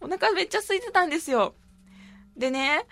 [0.01, 1.55] お腹腹めっちゃ空いてたんですよ。
[2.35, 2.85] でね、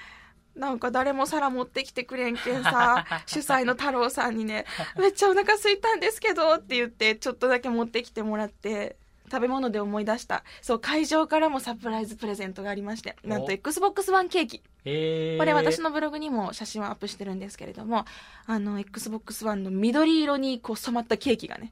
[0.56, 4.66] なんか誰も皿持ってきてくれんけんさ、 主催の太郎さんにね、
[4.98, 8.98] めっちゃお腹空いたんですけどって言って、ちょっとだけ持ってきてもらって、
[9.34, 10.44] 食べ物で思い出した。
[10.62, 14.60] そう、会場からもサプライズプレゼントがありまして、なんと Xbox One ケーキ。
[14.60, 18.06] これ私のブログにも写真をアップしてるんですけれども、
[18.46, 21.72] あの、Xbox One の緑色にこう染まったケーキがね。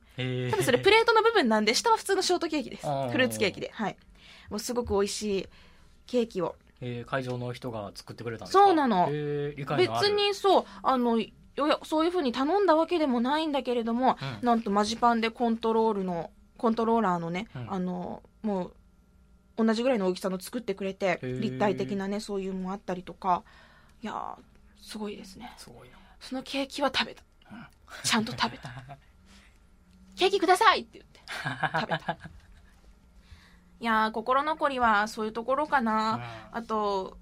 [0.50, 2.88] 多分それプレートの部分なんで、下は普通のショートケーキです。
[3.12, 3.70] フルーツケーキで。
[3.72, 3.98] はい。
[4.50, 5.48] もうすごく美味しい
[6.08, 6.56] ケーキを。
[6.82, 8.66] えー、会場の人が作ってくれたんですか？
[8.66, 9.06] そうなの。
[9.06, 11.20] 別にそう、あの、
[11.84, 18.66] そういうふうに頼んだわけでもないんだけれども、うん、なんとマジパンでコントロールのコントローラーのね、うん、あのも
[19.58, 23.44] う同じぐらいの大きさの作ってくれて立体的なねそういうのもあったりとか。
[24.04, 24.36] いや
[24.80, 25.52] すごいですね。
[25.58, 27.66] そのケーキは食べた、うん、
[28.04, 28.70] ちゃんと食べた。
[30.16, 31.20] ケーキくださいって言って。
[31.82, 32.18] 食べた。
[33.80, 36.22] いや心残りはそういうところかな、
[36.52, 37.18] うん、あと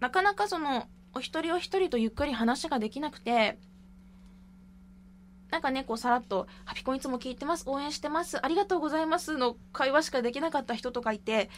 [0.00, 3.58] なかなかそのお一人お一人とゆっくり話ができなくて
[5.50, 11.50] なんかね、こうさらっと、ハピコンいつも聞いてます、応援してます、ありがとうございますの会話しかできなかった人とかいて、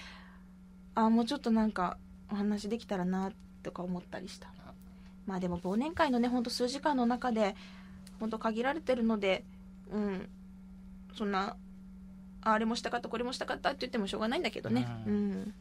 [0.94, 1.98] あもうちょっとなんか
[2.30, 4.48] お話できたらなとか思ったりした。
[5.26, 7.54] まあでも忘年会のね、ほんと数時間の中で、
[8.18, 9.44] ほんと限られてるので、
[9.90, 10.28] うん、
[11.14, 11.56] そんな、
[12.40, 14.86] あれもしたかった、これもしたかったって言ってもしょうがないんだけどね。
[15.06, 15.54] うん、うん、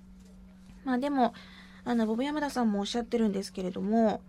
[0.84, 1.34] まあでも、
[1.84, 4.22] あの、ボブ山田さんもおっしゃってるんですけれども、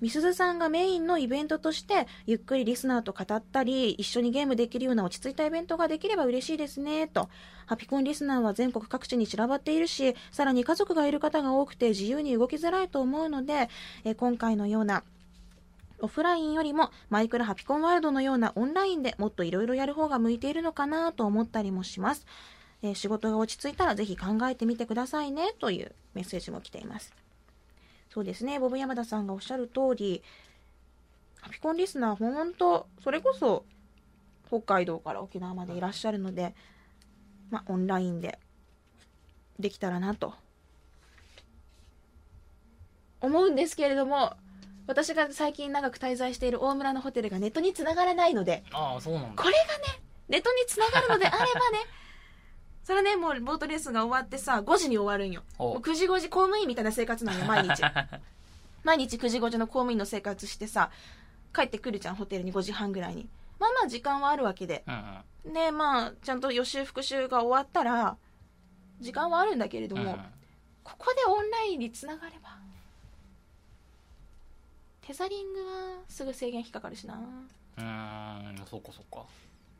[0.00, 7.28] みすずさんがメインのイベントとしてゆっくりリスナーと語ったり一緒にゲームできるような落ち着いたイベントができれば嬉しいですねと。
[7.66, 13.68] ハピコンリスナーは全国各地に散らばっているしさらに家族がいる方が多くて自由に動きづらいと思うので
[14.04, 15.02] え今回のような
[16.00, 22.26] オフラインよりもマイクラハピコンワールドのようなオンラインでもっといろいろやる方が向いているのかなと思ったりもします、
[22.82, 27.25] え仕事が落ち着いたらぜひ考えてみてくださいねというメッセージも来ています。
[28.10, 30.22] そうですね、ボブ山田さんがおっしゃる通り、
[31.40, 33.64] ハピコンリスナー、ほんと、それこそ、
[34.48, 36.54] 北海道から沖縄までいらっしゃるので、
[37.50, 38.38] まあ、オンラインで、
[39.58, 40.34] できたらなと、
[43.20, 44.34] 思うんですけれども、
[44.86, 49.42] 私が最近長く滞在している大村のホテルがネットにつながらないので、ああ、そうなんだ。
[49.42, 51.78] これがね、ネットにつながるのであればね、
[52.86, 55.42] それね、もうボートレースが終わってさ、5時に終わるんよ。
[55.58, 57.82] もう9時5時公務員みたいな生活なんよ、 毎日。
[58.84, 60.92] 毎日9時5時の公務員の生活してさ、
[61.52, 63.28] 帰ってくるじゃん、ホテルに5時半ぐらいに。
[63.58, 64.84] まあまあ時間はあるわけで。
[64.86, 68.16] うんうん、で、まあ、ちゃんと予習復習が終わったら、
[69.00, 70.24] 時間はあるんだけれども、うん、
[70.84, 72.56] ここでオンラインにつながれば。
[75.00, 77.14] テザリングはすぐ制限引っかかるしな。
[77.78, 79.24] うん、そうかそうか。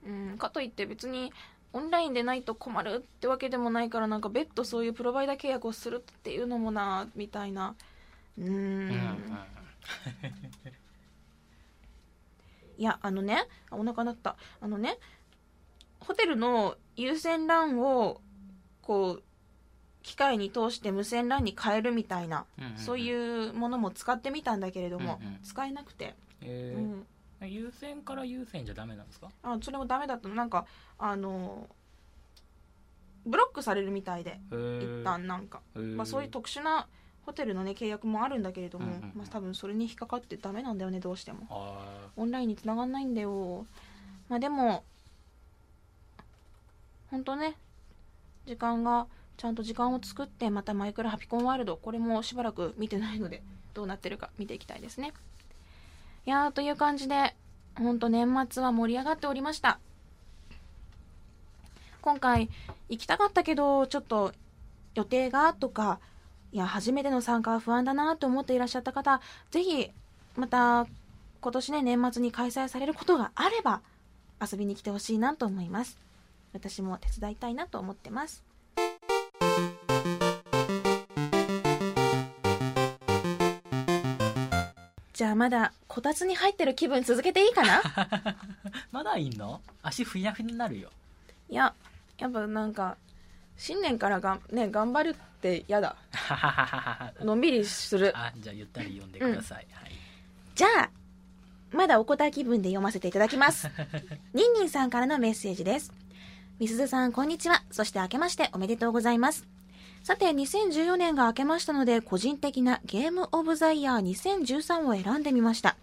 [0.04, 1.32] うん、かといって別に
[1.76, 7.74] オンラインでないと困るってわけでもないからなんか別途そういうプロバイダー契約をするっていうのもなみたいな。
[8.38, 8.90] うん。
[12.78, 14.36] いやあのねお腹鳴った。
[14.62, 14.98] あのね
[16.00, 18.22] ホテルの有線 LAN を
[18.80, 19.22] こう
[20.02, 27.06] 機械に通して無線 LAN に変えるみたいな、うんうんうん、そういうものも使ってみたんだけれども、うんうん、使えなくて、えー、うん
[27.42, 29.28] 優先から優先じゃダメなんですか？
[29.42, 30.34] あそれもダメだったの。
[30.34, 30.66] なんか
[30.98, 31.68] あの
[33.26, 36.86] ブロックされるみたいで一旦なんか、まあ、そういう特殊な
[37.26, 42.08] ホテルのね契約もあるんだけれども、うんうんまあ、多分それに引っかかってダメなんだよねどうしても。
[42.16, 43.66] オンラインにつながんないんだよ。
[44.28, 44.84] まあでも
[47.10, 47.56] 本当ね
[48.46, 53.42] 時間がちゃんと時間を作ってまたマイクラハピコンワールドこれもしばらく見てないので
[53.74, 55.12] どうなってるか見ていきたいですね
[56.26, 57.34] いやーという感じで
[57.76, 59.78] ほんと年末は盛り上がっておりました
[62.06, 62.48] 今回
[62.88, 64.32] 行きたかったけど、ちょっと
[64.94, 65.98] 予定がとか、
[66.52, 69.90] いや、初めての参加は不安だなと思っていらっしゃった方、ぜひ、
[70.36, 70.86] また、
[71.40, 73.80] 今年ね、年末に開催されることがあれば、
[74.40, 75.98] 遊びに来てほしいなと思います。
[76.52, 78.44] 私も手伝いたいなと思ってます。
[85.16, 87.82] じゃあまだこたつに入ってる気分続けていいかな？
[88.92, 89.62] まだいいの？
[89.82, 90.90] 足ふやふやになるよ。
[91.48, 91.72] いや
[92.18, 92.98] やっぱなんか
[93.56, 95.96] 新年からがね頑張るって嫌だ。
[97.24, 98.12] のんびりする。
[98.14, 99.74] あじゃあゆったり読んでください、うん。
[99.80, 99.92] はい、
[100.54, 100.90] じゃあ
[101.72, 103.70] まだお答え気分で読ませていただきます。
[104.34, 105.94] ニンニンさんからのメッセージです。
[106.58, 107.62] みすずさんこんにちは。
[107.70, 109.46] そして明けましておめでとうございます
[110.06, 115.76] さて2014年が明けましたので個人的なゲームオブザイヤー2013を選んでみました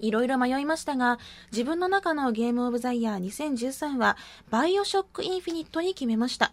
[0.00, 1.20] いろいろ迷いましたが、
[1.52, 4.16] 自分の中のゲームオブザイヤー2013は、
[4.50, 6.52] バイオショックインフィニットに決めました。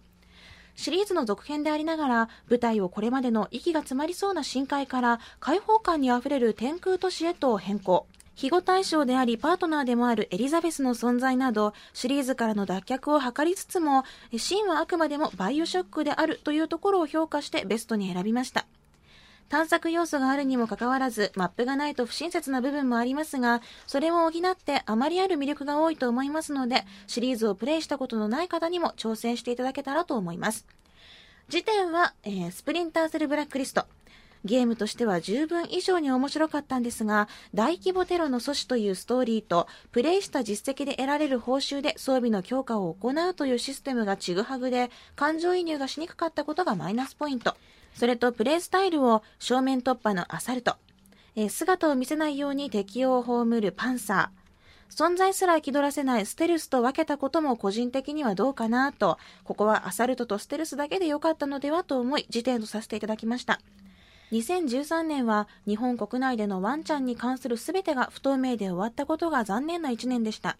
[0.76, 14.04] シリーズの続編でありながら舞台をこれまでの息が詰まりそうな深海から開放感にあふれる天空都市へと変更庇護対象でありパートナーでもあるエリザベスの存在などシリーズからの脱却を図りつつも
[14.38, 18.65] シーンはあくまでもバイオショックであるというところを評価してベストに選びました。
[19.48, 30.65] 探索要素があるにもかかわらずマップがないと不親切な部分もありますがそれを補ってあまりある魅力が多いと思いますのでシリーズをプレイしたことのない方にも挑戦していただけたらと思います。
[31.48, 33.86] 時点は、えースプリンターセルブラックリスト。
[34.45, 47.55] ゲームとしては十分以上に面白かったんですが、大規模テロの阻止というストーリーと、プレイした実績で得られる報酬で装備の強化を行うというシステムがちぐはぐで、感情移入がしにくかったことがマイナスポイント。
[47.95, 50.75] それとプレイスタイルを正面突破のアサルト、
[51.36, 54.45] え姿を見せないように敵を葬るパンサー、
[54.89, 63.60] 存在すら気取らせないステルスと分けたことも個人的にはどうかなと、ここはアサルトとステルスだけで良かったのではと思い、辞典とさせていただきました。
[64.31, 70.57] 2013年は日本国内でのワンちゃんに関する全てが不透明で終わったことが残念な1年でした。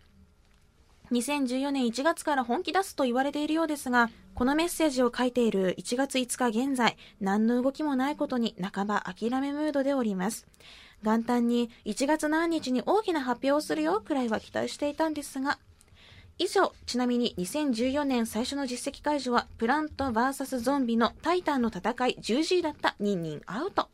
[1.12, 10.47] 2014年1月から本気出すと言われているようですが、このメッセージを書いている1月5日現在、何の動きもないことに半ば諦めムードでおります。
[11.04, 15.60] 元旦に1月何日に大きな発表をするよくらいは期待していたんですが、
[16.38, 23.89] 以上、ちなみに2014年最初の実績解除は、プラント VS ゾンビのタイタンの戦い 10G だったニンニンアウト。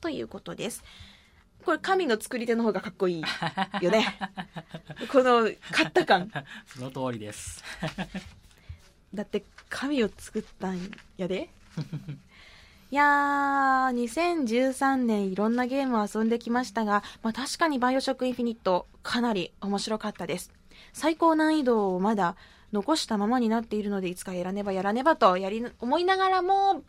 [0.00, 0.82] ということです。
[1.64, 3.24] これ神の作り手の方がかっこいい
[3.82, 4.06] よね。
[5.10, 6.30] この勝った感。
[6.66, 7.62] その通りです
[9.14, 11.50] だって神を作ったんやで。
[12.90, 20.55] いやー、2013年いろんなゲームを遊んできましたが、まあ確かにバイオショックインフィニットかなり面白かったです。
[20.96, 22.36] 最高難易度をまだ
[22.72, 26.82] 残したままになっているので、いつかやらねばやらねばとやり、思いながらも、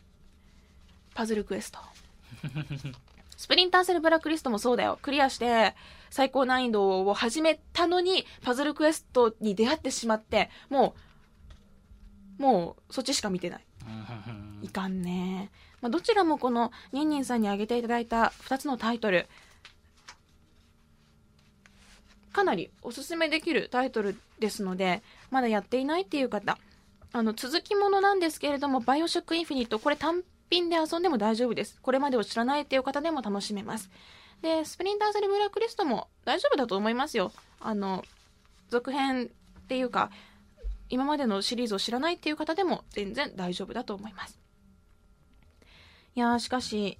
[1.14, 1.78] パズルクエスト。
[3.36, 4.98] スプリンターセルブラックリストもそうだよ。
[5.02, 5.76] クリアして、
[6.08, 10.94] 最高難易度を始めたのに、パズルクエストに出会ってしまって、も
[12.38, 13.66] う、もう、そっちしか見てない。
[14.64, 15.50] いかんね。
[15.82, 19.28] まあ、どちらもこの、ニンニンさんに挙げていただいた2つのタイトル、
[22.38, 26.56] かなりおすすめできるタイトルですので、まだやっていないっていう方、
[27.12, 31.80] あの、続きものなんですけれども、バイオショックインフィニット、これ単品で遊んでも大丈夫です。
[31.82, 33.90] これまでを知らないっていう方でも楽しめます。
[34.40, 37.32] で、スプリンターセルブラックリストも大丈夫だと思いますよ。
[37.58, 38.04] あの、
[38.68, 39.28] 続編っ
[39.66, 40.12] ていうか、
[40.88, 44.38] 今までのシリーズを知らないっていう方でも全然大丈夫だと思います。
[46.14, 46.98] いやー、しかし、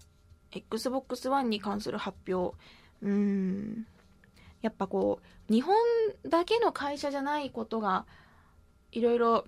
[0.51, 2.57] Xbox One に関する発表、
[3.03, 3.87] うーん、
[4.63, 5.77] やっぱこう、日本
[6.29, 8.07] だけの会社じゃないことが、
[8.93, 9.45] いろいろ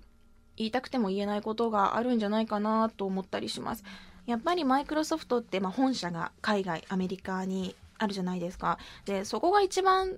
[0.57, 3.83] 言いたくても言えないことがあるんじゃないかなと思ったりします。
[4.25, 8.77] やっぱりマイクロソフトって、まあ、本社が海外、アメリカにあるじゃないですか。
[9.05, 10.15] で、そこが一番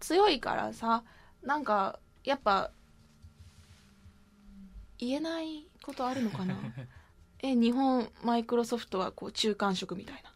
[0.00, 1.04] 強いからさ、
[1.42, 2.70] なんか、やっぱ、
[4.98, 6.56] 言えないことあるのかな？
[7.40, 10.32] え、日本、マイクロソフトはこう中間色みたいな。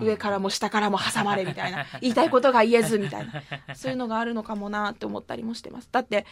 [0.00, 1.86] 上からも下からも挟まれみたいな。
[2.00, 3.42] 言いたいことが言えずみたいな。
[3.74, 5.88] そういうのがあるのかもなって思ったりもしてます。
[5.90, 6.26] だって、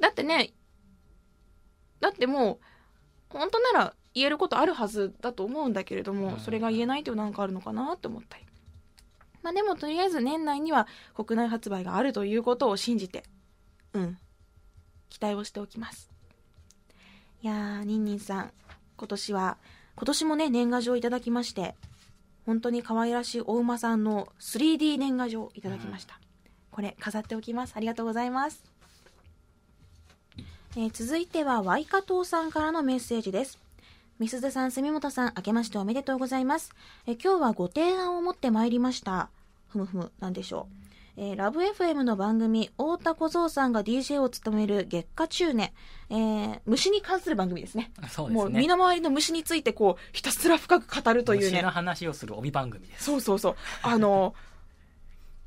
[0.00, 0.52] だってね、
[2.00, 2.58] だってもう、
[3.30, 8.44] 本当なら言えることあるはずだと思うんだけれども、うんそれが言えないっていうなんかあるのかなって思ったり。
[9.42, 13.22] まあでもとりあえず年内には国内発売があるということを信じて、
[13.92, 14.18] うん、
[15.08, 16.10] 期待をしておきます。
[17.40, 18.52] いやー、ニンニンさん、
[18.96, 19.58] 今年は、
[19.94, 21.76] 今年もね、年賀状いただきまして、
[22.48, 26.18] 本当に可愛らしいお馬さんの 3D 年賀状いただきました。
[26.70, 27.74] これ飾っておきます。
[27.76, 28.64] ありがとうございます。
[30.74, 33.58] えー続いてはワイカトーさんからのメッセージです。
[34.18, 36.72] みすずさん、住本さん、明けましておめでとうございます。
[37.06, 39.28] えー今日はご提案を持ってまいりました。
[39.68, 40.87] ふむふむ、なんでしょう。
[41.20, 45.72] えーラブ FM の番組、太田小僧さんが DJ を務める月下中年、
[46.10, 47.90] えー虫に関する番組ですね。
[48.08, 51.70] そうですねもう身の回りの虫についてこう、ひたすら深く語るというね虫の。
[51.70, 53.56] 話をする帯番組ですそうそうそう。
[53.82, 54.32] あの、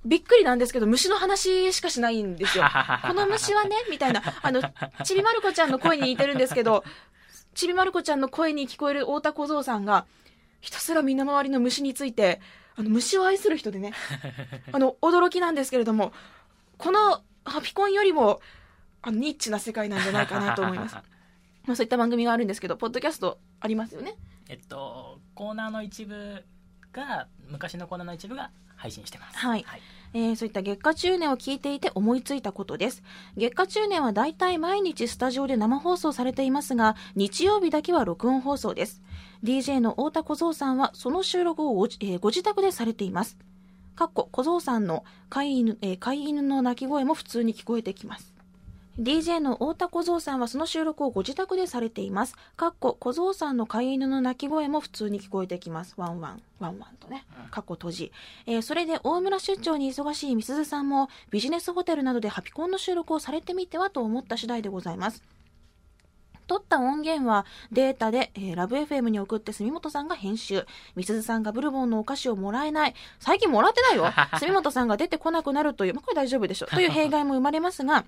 [0.06, 2.66] びっくりなんですけど、虫の話しかしないんですよ。
[3.08, 4.22] この虫はね、みたいな。
[4.42, 4.62] あの、
[5.06, 6.84] ちびまる子ちゃんの声に似てるんですけど、
[7.54, 10.06] ちびまる子ちゃんの声に聞こえる太田小僧さんが、
[10.60, 12.42] ひたすら身の回りの虫について、
[12.82, 13.94] あの、虫を愛する人でね、
[14.72, 16.12] あの、驚きなんですけれども、
[16.78, 18.42] このハピコンよりも、
[19.02, 20.96] あの、ニッチな世界なんじゃないかなと思います。
[21.66, 24.16] まあ、そういった番組があるんですけど、ポッドキャストありますよね。
[24.50, 26.44] えっとコーナーの一部
[26.92, 29.82] が昔のコーナーの一部が配信してますはいはい、
[30.14, 33.02] えーそういった月下中年を聞いていて思いついたことです。
[33.38, 39.02] 月下中年はだいたい毎日スタジオで生放送されていますが、日曜日だけは録音放送です。
[39.44, 43.38] DJ の太田小僧さんはその収録をご,、えーご自宅でされています。
[43.96, 48.34] かっこ小僧さんの飼い犬,、えー飼い犬の鳴き声も普通に聞こえてきます。
[49.00, 52.36] DJ の太田小僧さんはその収録をご自宅でされています。
[52.56, 55.96] かっこ小僧さんの飼い犬の鳴き声も普通に聞こえてきます。
[55.98, 57.26] ワンワン、ワンワンとね。
[57.50, 58.12] かっこ閉じ。
[58.46, 65.24] えーそれで大村出張に忙しいみすずさんもビジネスホテルなどでハピコンの収録をされてみてはと思った次第でございます。
[66.52, 70.66] 撮った音源はデータで、えーラブ FM に送って住本さんが編集。
[70.98, 72.94] みすずさんがブルボンのお菓子をもらえない。
[73.22, 74.12] 最近もらってないよ。
[74.38, 76.66] 住本さんが出てこなくなるという、まあ、これ大丈夫でしょ。
[76.76, 78.04] という弊害も生まれますが、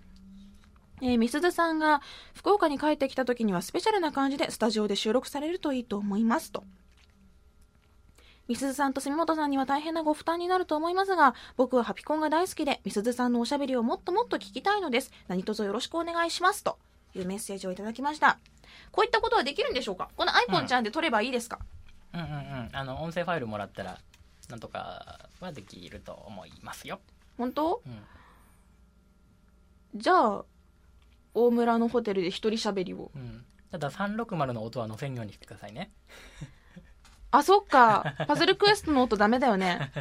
[1.02, 2.02] えー、みすずさんが
[2.34, 6.66] 福岡に帰ってきた時にはスペシャルな感じでスタジオで収録されるといいと思いますと。
[8.50, 15.14] みすずさんと住本さんには大変なご負担になると思いますが、僕はハピコンが大好きで、みすずさんのおしゃべりをもっともっと聞きたいのです。
[15.30, 16.62] 何卒よろしくお願いします。
[16.62, 16.78] と
[17.16, 18.40] いうメッセージをいただきました。
[18.92, 20.10] こういったことはできるんでしょうか？
[20.16, 21.60] この iPhone ちゃんで撮ればいいですか、
[22.14, 24.00] うんうんうんあの音声ファイルもらったら
[24.50, 27.00] なんとかはできると思いますよ、
[27.38, 27.82] 本当？
[27.86, 27.94] うん
[29.96, 30.46] じゃあ、
[31.36, 33.12] 大村のホテルで一人喋りを。
[33.16, 35.92] うん、ただ360の音は載せんようにしてくださいね
[37.30, 38.16] あ、そっか。
[38.28, 39.92] パズルクエストの音ダメだよね。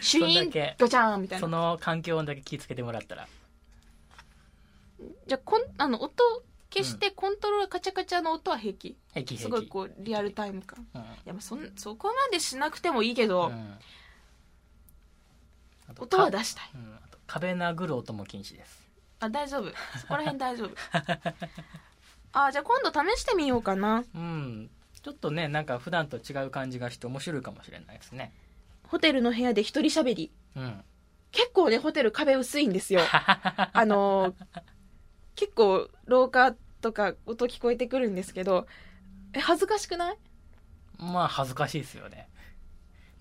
[0.00, 1.58] シュイーンそんだけ、ガチャーンみたいそな。
[1.58, 3.28] の環境音だけ気をつけてもらったら
[5.26, 6.22] じゃあ、こん、あの、音
[6.72, 8.96] 消してコントローラーカチャカチャの音は平気。
[9.12, 10.86] 平気すごいこう、リアルタイム感。
[10.94, 13.74] うんいや、まあそん、そこまでしなくてもいいけど、うん
[15.98, 16.70] 音はか出したい。
[16.74, 18.84] うん壁殴る音も禁止です
[19.20, 19.70] あ、大丈夫。
[19.98, 20.70] そこら辺大丈夫。
[22.32, 24.04] あ、じゃあ今度試してみようかな。
[24.14, 24.70] うん
[25.02, 28.32] ちょっとねなんか普段と違う感じがして面白いかもしれないですね
[28.84, 30.32] ホテルの部屋で一人喋り。
[30.56, 30.84] うん
[31.30, 33.00] 結構ね、ホテル壁薄いんですよ。
[33.10, 34.34] あのー
[35.36, 38.66] 結構廊下とか音聞こえてくるんですけど、
[39.32, 40.16] え、恥ずかしくない？
[40.98, 42.28] まあ恥ずかしいですよね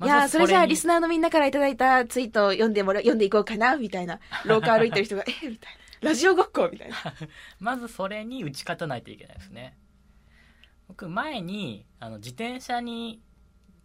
[0.02, 4.20] いやーそれじゃあリスナナーのみんなからいただいたツイートを読んでもら、読んでいこうかな、みたいな。
[4.46, 6.10] 廊下歩いてる人が、 えみたいな。
[6.10, 6.96] ラジオごっこみたいな。
[7.60, 9.78] まずそれに打ち勝たないといけないですね
[10.90, 13.22] 僕前にあの自転車に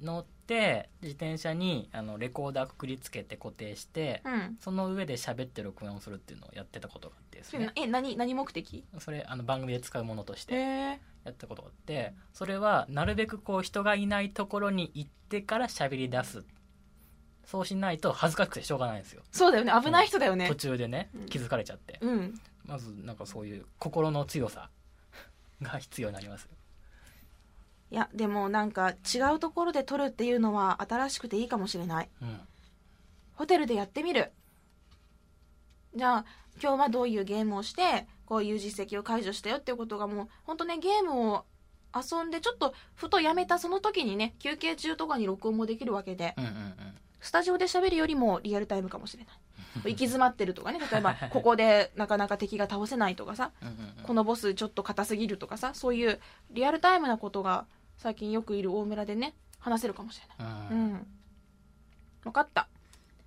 [0.01, 4.57] 乗って自転車にあのレコーダーくくりつけて固定してうん。
[4.61, 8.85] その上で喋って録音するっていうのをやってたことがあってですねそれなえ、何、何目的？
[8.99, 11.01] それあの番組で使うものとしへてえ。
[11.25, 16.45] やったことがあってそれはなるべくこう人がいないところに行ってから喋り出す
[17.45, 19.73] そうしないと恥ずかしくてしょうがないんですよそうだよね。
[19.83, 20.55] 危ない人だよね途。
[20.55, 22.41] 中でねうん気づかれちゃってうん。
[22.65, 24.71] まずなんかそういう心の強さ
[25.61, 26.51] が必要になりますよ
[27.91, 32.09] いや、でもなんか違うところで撮るっていうのは新しくていいかもしれない。
[32.23, 32.41] うん
[33.39, 34.33] ホテルでやってみる。
[35.95, 36.25] じゃあ、
[36.61, 41.45] 今日はどういうゲームをして、こういう実績を解除したよっていうことがもう、本当ね、ゲームを
[41.95, 46.75] 遊んで、ちょっとふとやめたその時にね、休憩中とかに録音もできるわけで、うんうんうん
[47.21, 49.35] スタジオで喋るよりもリアルタイムかもしれない。
[49.79, 53.51] 行き詰まってるとかね、 例えば、ここでなかなか敵が倒せないとかさ、
[54.05, 56.21] このボスちょっと硬すぎるとかさ、そういう
[56.51, 57.67] リアルタイムなことが
[57.99, 60.69] 最近よくいる大村でね、話せるかもしれない。
[60.71, 61.07] ううんん。
[62.25, 62.69] わかった。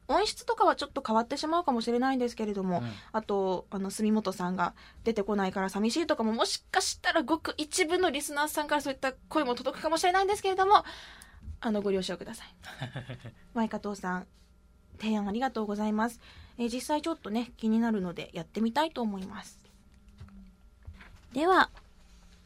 [0.08, 10.84] 音質とかはちょっと変わってしまうかもしれないんですけれども、うんあと、あの、住本さんが出てこないから寂しいとかも、もしかしたらごく一部のリスナーさんからそういった声も届くかもしれないんですけれども、
[11.62, 12.48] あの、ご了承ください。
[13.54, 14.28] ワイカトーさん、
[15.00, 16.20] 提案ありがとうございます。
[16.58, 19.58] えー実際ちょっとね、気になるのでやってみたいと思います。
[21.34, 21.70] では、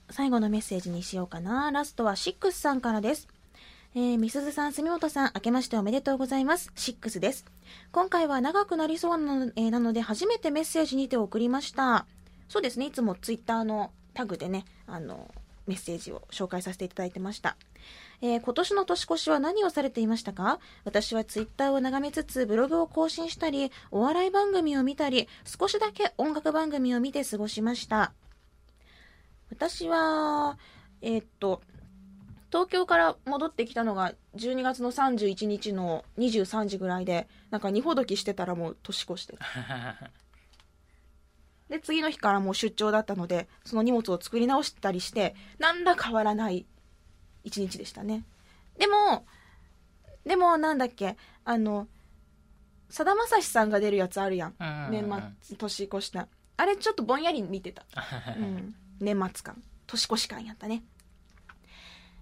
[0.09, 1.71] 最後のメッセージにしようかな。
[1.71, 3.27] ラストはシックスさんからです。
[3.95, 6.71] えー、みすずさん、住本さん、明けましておめでとうございます。
[6.75, 7.45] シックスです。
[7.91, 12.05] 今回は長くなりそうなの,、えーなので、初めてメッセージにて送りました。
[12.49, 15.33] そうですね、いつもツイッターのタグでね、あの、
[15.65, 17.55] メッセージを紹介させていただいてました。
[18.21, 20.59] えー今年の年越しは何をされていましたか？
[20.83, 28.11] 私はツイッターを眺めつつブログを更新したり、お笑い番組を見たり、少しだけ音楽番組を見て過ごしました。
[29.55, 30.57] 私は、
[31.01, 31.61] えーっと、
[32.51, 39.45] 東京から戻ってきたのが12月の31日の23時ぐらいで、なんか二ほどきしてたらもう年越してた。
[41.69, 46.65] で、次の日からもう出張だったので、その荷物を作り直したりして、なんら変わらない
[47.45, 48.25] 一日でしたね。
[48.77, 49.25] でも、
[50.25, 51.87] でもなんだっけ、あの、
[52.89, 54.55] さだまさしさんが出るやつあるやん。
[54.91, 55.09] 年
[55.41, 56.27] 末、年越した。
[56.57, 57.85] あれちょっとぼんやり見てた。
[58.37, 58.75] うん。
[58.99, 59.61] 年末感。
[59.87, 60.83] 年越し感やったね。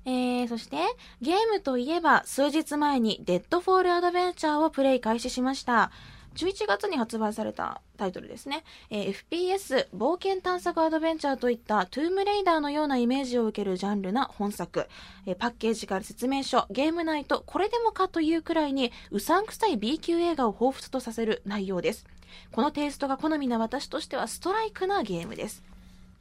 [0.06, 0.78] えー、そして、
[1.22, 5.92] ゲームといえば、数日前にデッドフォールアドベンチャーをプレイ開始しました。
[6.36, 8.64] 11月に発売されたタイトルですね。
[8.90, 14.88] えー FPS、冒険探索アドベンチャーといったトゥームレイダーのようなイメージを受けるジャンルな本作。
[15.26, 22.06] えーパッケージから説明書、ゲーム内とこれでもかというくらいにうさんくさい B 級映画を彷彿とさせる内容です。
[22.52, 25.64] このテイストが好みな私としてはストライクなゲームです。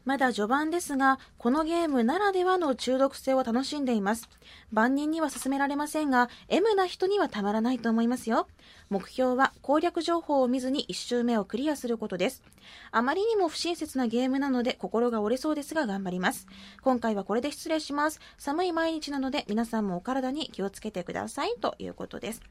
[0.04, 4.28] まだ序盤ですが、このゲームならではの中毒性を楽しんでいます。
[4.72, 8.48] 万人には勧められませんが、M な人にはたまらないと思いますよ。
[8.90, 12.42] 目標は攻略情報を見ずに1周目をクリアすることです。
[12.90, 16.46] あまりにも不親切なゲームなので心が折れそうですが頑張ります。
[16.82, 18.20] 今回はこれで失礼します。
[18.38, 22.42] 寒い毎日なので皆さんもお体に気をつけてくださいということです。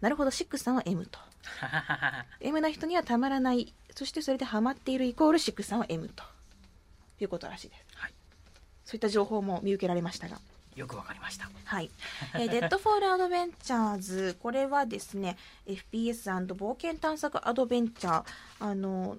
[0.00, 1.18] なるほど、シックスさんは M と。
[2.40, 3.74] M な人にはたまらない。
[3.94, 6.22] そしてそれでハマっているイコールシックスさんは M と。
[7.24, 7.84] いうことらしいです。
[7.96, 8.12] はい
[8.88, 10.38] そういった情報も見受けられましたが。
[10.74, 11.90] よくわかりましたはい。
[12.34, 18.24] えー Deadfall Adventures、 これはですね、FPS& 冒険探索アドベンチャー、
[18.60, 19.18] あの、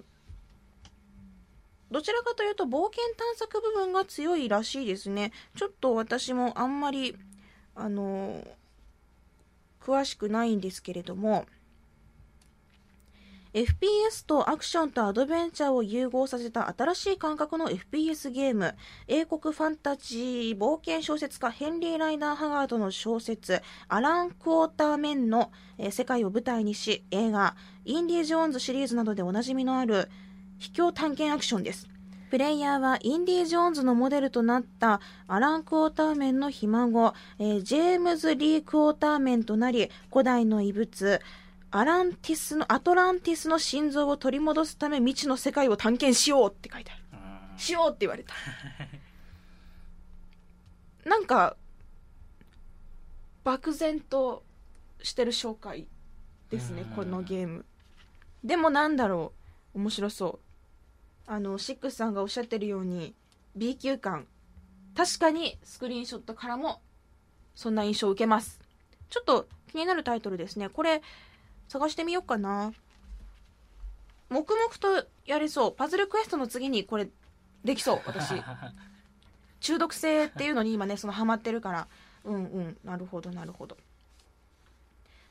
[1.92, 5.30] どちらかというと冒険探索部分が強いらしいですね。
[5.56, 7.16] ちょっと私もあんまり、
[7.76, 8.44] あの、
[9.80, 11.46] 詳しくないんですけれども、
[13.52, 18.76] FPS とアクションとアドベンチャーを融合させた新しい感覚の FPS ゲーム、
[19.08, 25.50] 英国ファンタジー冒険小説家ヘンリー・ライナー・ハガードの小説、アラン・クォーターメンの、
[25.90, 30.08] 世界を舞台にし、映画、インディ・ジョーンズシリーズなどでおなじみのある
[30.58, 31.88] 秘境探検アクションです。
[32.30, 41.20] プレイヤーはインディ・ジョーンズのモデルとなったアラン・クォーターメンのひ孫、えージェームズ・リー・クォーターメンとなり、古代の遺物、
[41.72, 47.02] アランティスの、アトランティスの心臓を取り戻すため未知の世界を探検しようって書いてある。
[47.12, 48.34] うんしようって言われた。
[51.08, 51.56] なんか、
[53.44, 54.42] 漠然と
[55.02, 55.86] してる紹介
[56.48, 57.66] ですねうん、このゲーム。
[58.42, 59.32] でもなんだろ
[59.74, 60.40] う、面白そ
[61.26, 61.30] う。
[61.30, 63.14] あの、シックスさんがおっしゃってるように、
[63.54, 64.26] B 級感。
[64.96, 66.80] 確かにスクリーンショットからも、
[67.54, 68.58] そんな印象を受けます。
[69.10, 70.68] ちょっと気になるタイトルですね。
[70.70, 71.02] これ、
[71.70, 72.72] 探してみようかな。
[74.28, 75.72] 黙々とやれそう。
[75.72, 77.08] パズルクエストの次にこれ、
[77.64, 78.34] できそう、私。
[79.60, 81.88] 中毒性っていうのに今ね、そのハマってるから。
[82.24, 83.76] うんうん、なるほど、なるほど。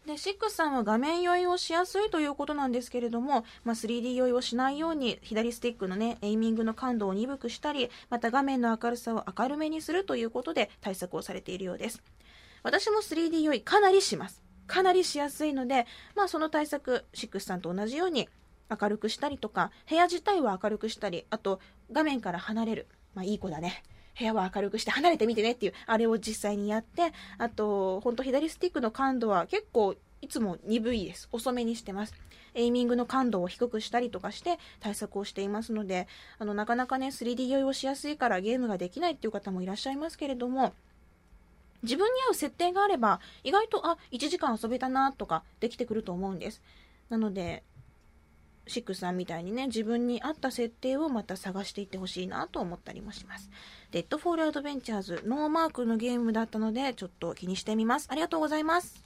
[0.05, 12.01] で、シックスさんは画面酔いをしやすいということなんですけれども、まあ、3D 酔いをしないように、左スティックのね、エイミングの感度を鈍くしたり、また画面の明るさを明るめにするということで対策をされているようです。
[12.63, 14.48] 私も 3D 酔いかなりします。
[14.69, 18.29] かなりしやすいので、まあその対策、シックスさんと同じように
[18.69, 21.59] 明るくしたりとか、部屋自体を明るくしたり、あと
[21.91, 22.87] 画面から離れる。
[23.15, 23.83] まあいい子だね。
[24.17, 31.29] 部屋は明るくして離れてみてねっていう、あれを実際にやって、あと、本当左スティックの感度は結構いつも鈍いです。
[31.31, 32.13] 遅めにしてます。
[32.53, 36.07] エイミングの感度を低くしたりとかして対策をしていますので、
[36.37, 40.73] あの、なかなかね、3D 酔いをしやすいからゲームができないっていう方もいらっしゃいますけれども、
[41.83, 46.61] 自分に合う設定があれば、意外と、あ、1時間遊べたなとかできてくると思うんです。
[47.09, 47.63] なので、
[48.67, 53.49] シックさんみたいにね、自分に合った設定をまた探していってほしいなと思ったりもします。
[53.91, 58.07] Deadfall Adventures、ノーマークのゲームだったので、ちょっと気にしてみます。
[58.11, 59.03] ありがとうございます。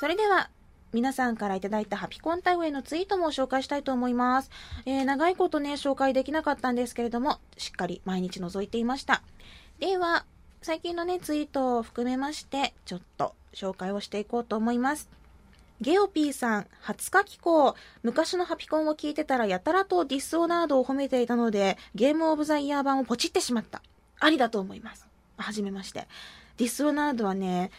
[0.00, 0.50] それでは、
[0.92, 4.50] 皆さんからいただいたハピコンタグへのツイートも紹介したいと思います。
[4.84, 9.22] えー長いことね、紹介できなかったんですけれども、しっかり毎日覗いていました。
[9.78, 10.26] では、
[10.60, 15.08] 最近のね、ツイートを含めまして、ちょっと紹介をしていこうと思います。
[15.80, 17.74] ゲオピーさん、初書き校。
[18.02, 23.82] 昔のハピコンを聞いてたらやたらとディスオナードを褒めていたので、ゲームオブザイヤー版をポチってしまった。
[24.20, 25.08] ありだと思います。
[25.38, 26.06] はじめまして。
[26.58, 27.70] ディスオナードはね、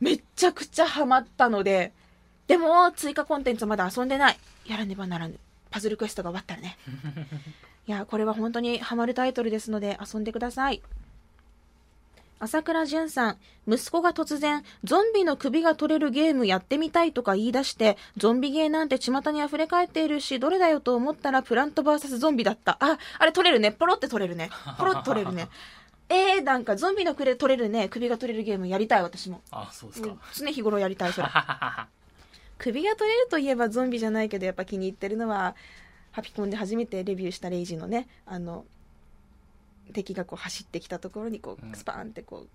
[0.00, 1.92] めちゃくちゃハマったので、
[2.46, 4.38] でも、追加コンテンツまだ遊んでない。
[4.66, 5.38] やらねばならぬ。
[5.70, 6.76] パズルクエストが終わったらね。
[7.86, 10.82] いや、これは本当にハマるタイトルですので遊んでください。
[12.40, 22.76] 朝倉淳さん、息子が突然、ゾンビの首が取れるゲームやってみたいとか言い出して、ゾンビゲーなんて巷に溢れ返っているし、どれだよと思ったらプラント VS ゾンビだった。
[22.80, 23.72] あ、あれ取れるね。
[23.72, 24.50] ポロって取れるね。
[24.78, 25.48] ポロって取れるね。
[26.10, 29.40] えー、なんかゾンビの首取れるね、首が取れるゲームやりたい、私も。
[29.50, 31.28] あそうですかうん常日頃やりたい、それ。
[32.58, 35.56] 首が取れるといえばゾンビじゃないけどやっぱ気に入ってるのは
[36.12, 38.64] ハピコンで初めてレビューしたレイジのねあの
[39.92, 42.48] 敵がこう走ってきたところにこうスパーンってこう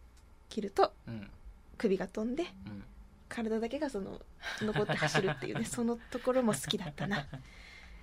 [0.49, 1.29] 切るとうん。
[1.77, 2.83] 首が飛んでうん。
[3.29, 4.19] 体だけがその
[4.61, 7.27] 残って走るっていうね そのところも好きだったな。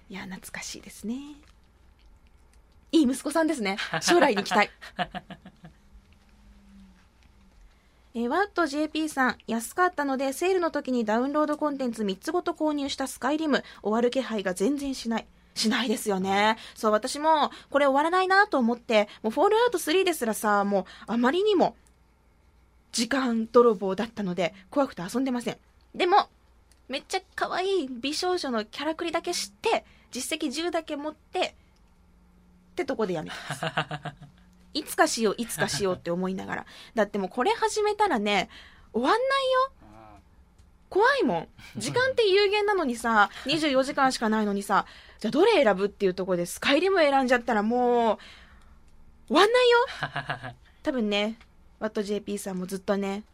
[0.09, 1.15] いや懐かしいですね。
[2.93, 3.77] いい息子さんですね。
[4.01, 4.71] 将来に期待
[8.19, 15.27] えー、ワット JP さん、安かったので、セールの時にダウンロードコンテンツ3つごと購入したスカイリム、終わる気配が全然しない。
[15.55, 16.57] しないですよね。
[16.75, 21.77] そう、私も、これ終わらないなと思って、もうフォールアウト3ですらさ、もう、あまりにも、
[22.91, 25.59] 時間泥棒だったので、怖くて遊んでません。
[25.95, 26.31] でも、
[26.89, 31.53] めっちゃ可愛い美少女のキャラクリだけ知って、実績10だけ持って、っ
[32.77, 33.63] てとこでやめます。
[34.77, 36.67] いつかしよう、いつかしようって思いながら。
[36.95, 38.51] だってもうこれ始めたらね、
[38.93, 39.73] 終わんないよ。
[40.91, 41.49] 怖いもん。
[41.77, 44.87] 時間って有限なのにさ、 24時間しかないのにさ、
[45.19, 48.19] じゃあどれ選ぶっていうところでスカイリム選んじゃったらもう、
[49.29, 49.79] 終わんないよ。
[50.85, 51.39] 多分ね、
[51.81, 53.25] ワット JP さんもずっとね、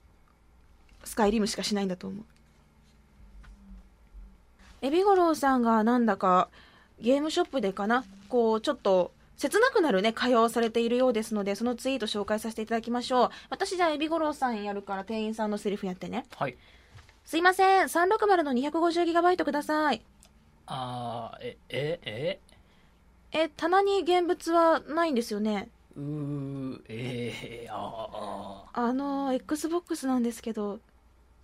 [1.04, 2.24] スカイリムしかしないんだと思う。
[4.80, 6.48] エビゴロウさんがなんだか
[7.00, 8.04] ゲームショップでかな？
[8.28, 13.30] こうちょっと切なくなるね、会話をされているようですので、そのツイート紹介させていただきましょう。
[13.50, 16.26] 私じゃあ、エビゴロウさんやるから店員さんのセリフやってね。
[16.36, 16.56] はい。
[17.24, 20.02] すいません、360の 250GB ください。
[20.66, 22.40] あー、え、え、え？
[23.32, 25.68] え、棚に現物はないんですよね。
[25.96, 28.80] うー、えー、あー。
[28.80, 30.80] あの、Xbox なんですけど。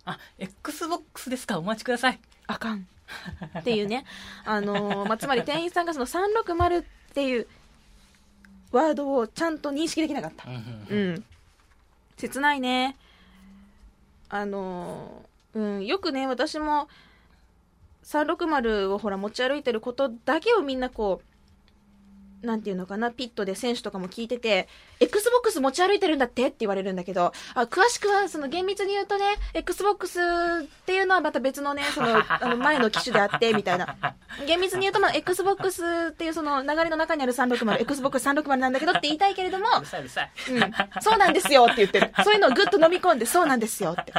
[0.05, 1.59] あ、Xbox ですか？
[1.59, 2.19] お待ちください。
[2.47, 2.87] あかん。
[3.59, 4.05] っていうね。
[4.45, 7.47] あのまあ、つまり店員さんがその360っていう
[8.71, 10.45] ワードをちゃんと認識できなかった。
[10.47, 11.23] うん。
[12.17, 12.97] 切ないね。
[14.29, 16.87] あの、うん、よくね、私も
[18.03, 21.28] 360をほら持ち歩いてることだけをみんなこう、
[22.41, 24.67] なんていうのかな、ピットで選手とかも聞いてて、
[24.99, 33.95] Xbox 持ち歩いてるんだってって言われるんだけど、あ詳しくは、その厳密に言うとね、Xbox っていうのはまた別のね、 その、あの前の機種であって、みたいな。
[34.47, 40.31] 厳密に言うと、まあ、Xbox っていうその流れの中にある360、Xbox360 なんだけどって言いたいけれども、うるさいうるさい。
[40.49, 40.73] うん。
[41.01, 42.11] そうなんですよって言ってる。
[42.23, 44.13] そういうのをぐっと飲み込んで、そうなんですよって。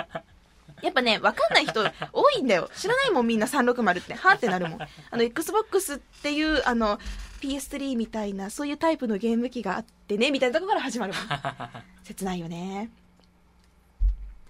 [0.83, 2.71] やっぱね、わかんない人多いんだよ。
[2.75, 4.15] 知らないもんみんな360って。
[4.15, 4.81] はってなるもん。
[4.81, 6.99] あの、Xbox っていう、あの、
[7.41, 11.23] PS3 みたいな、そういうタイプのゲーム機があってね、みたいなとこから始まるもん。
[12.05, 12.91] 切ないよね。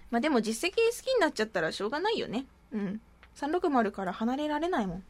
[0.09, 2.45] まあでも実績好きになっちゃったらしょうがないよね。
[2.73, 3.01] うん。
[3.35, 5.03] 360から離れられないもん。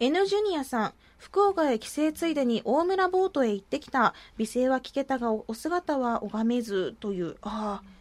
[0.00, 4.14] N ジュニアさん、福岡へ帰省ついでに大村ボートへ行ってきた。
[4.36, 7.36] 美声は聞けたがお姿は拝めずという。
[7.42, 7.93] ああ、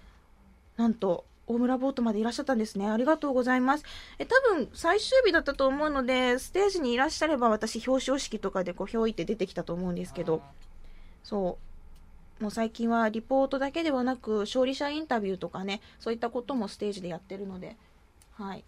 [0.77, 2.89] なんと、大村ボートまでいらっしゃったんですね。
[2.89, 3.83] ありがとうございます。
[4.17, 10.41] え、多分最終日だったと思うので、ステージにいらっしゃれば私表彰式とかでこう、ひょいって出てきたと思うんですけど、
[11.23, 11.57] そ
[12.39, 12.43] う。
[12.43, 17.75] もう最近はリポートだけではなく、勝利者インタビューとかね、そういったこともステージでやってるので、
[18.33, 18.63] はい。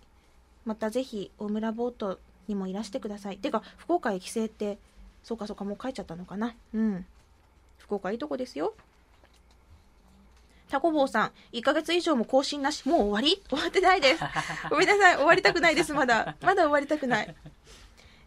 [0.66, 3.38] またぜひ、大村ボートにもいらしてください。
[3.38, 4.78] てか、福岡へ帰省って、
[5.24, 6.56] そうかそうか、もう帰っちゃったのかな。
[6.74, 7.06] うん。
[7.78, 8.74] 福岡いいとこですよ。
[10.70, 13.42] タコ坊さん、1ヶ月以上も更新なし、もう終わり？
[13.50, 14.24] 終わってないです。
[14.70, 16.36] ごめんなさい、終わりたくないです、まだ。
[16.42, 17.36] まだ終わりたくない。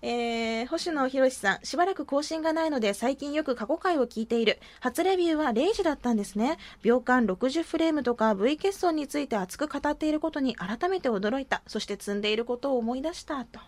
[0.01, 4.61] えー、星野博さん、しばらく更新がないので、最近よく過去回を聞いている。
[4.79, 6.59] 初レビューは0時だったんですね。
[6.83, 11.63] 秒間60フレームとか V 欠損について熱く語っていることに改めて驚いた。
[11.67, 13.59] そして積んでいることを思い出した、と。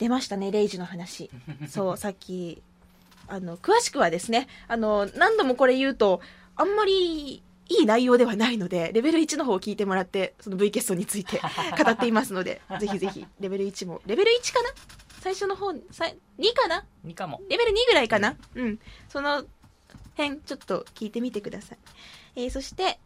[0.00, 1.30] 出ましたね、0時の話。
[1.68, 2.60] そう、さっき、
[3.28, 6.20] あの、詳しくはですね、あの、何度もこれ言うと、
[6.56, 11.40] あんまりいい内容ではないので、レベル1の方を聞いてもらって、その V 欠損について
[11.82, 14.02] 語っていますので、ぜひぜひ、レベル1も。
[14.06, 14.70] レベル1かな？
[15.20, 16.06] 最初の方、さ
[16.38, 17.40] 2かな ?2 かも。
[17.48, 18.36] レベル2ぐらいかな？
[18.56, 18.80] うん。
[19.08, 19.44] その
[20.16, 21.78] 辺、ちょっと聞いてみてください。
[22.34, 22.98] えー、そして、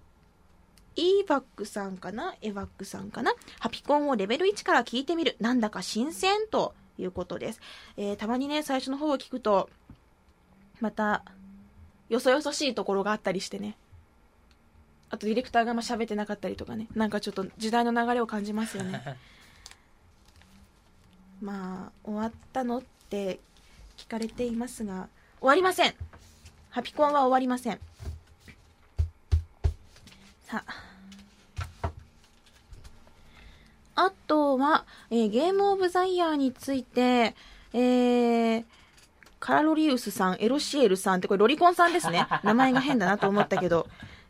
[0.96, 2.34] e バックさんかな？
[2.40, 3.34] エバックさんかな？
[3.60, 5.36] ハピコンをレベル1から聞いてみる。
[5.40, 7.60] なんだか新鮮ということです。
[7.98, 9.68] えー、たまにね、最初の方を聞くと、
[10.80, 11.22] また、
[12.08, 13.76] よそよそしいところがあったりしてね。
[15.14, 16.88] あとディレクターがあんま喋ってなかったりとかね。
[16.94, 19.16] なんかちょっと時代の流れを感じますよね。
[21.40, 23.38] まあ終わったのって
[23.96, 25.08] 聞かれていますが
[25.38, 25.94] 終わりません。
[26.70, 27.78] ハピコンは終わりません。
[30.42, 30.94] さあ。
[33.96, 37.36] あとは、えー、ゲームオブザイヤーについて、
[37.72, 38.64] えー、
[39.38, 42.26] カロリウスさん、エロシエルさんって、これロリコンさんですね。
[42.42, 43.86] 名前が変だなと思ったけど、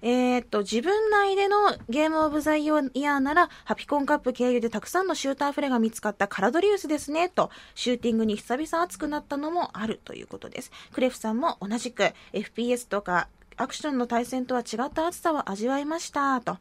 [0.07, 1.57] えー、っと、自分内での
[1.89, 10.71] ゲームオブザイヤーなら、ハピコンカップ経由でたくさんのシューターフレが見つかったカラドリウスですね、と、シューティングに久々熱くなったのもあるということです。
[10.93, 16.59] クレフさんも同じく、FPS とか、アクションの対戦とは違った熱さを味わいました、と。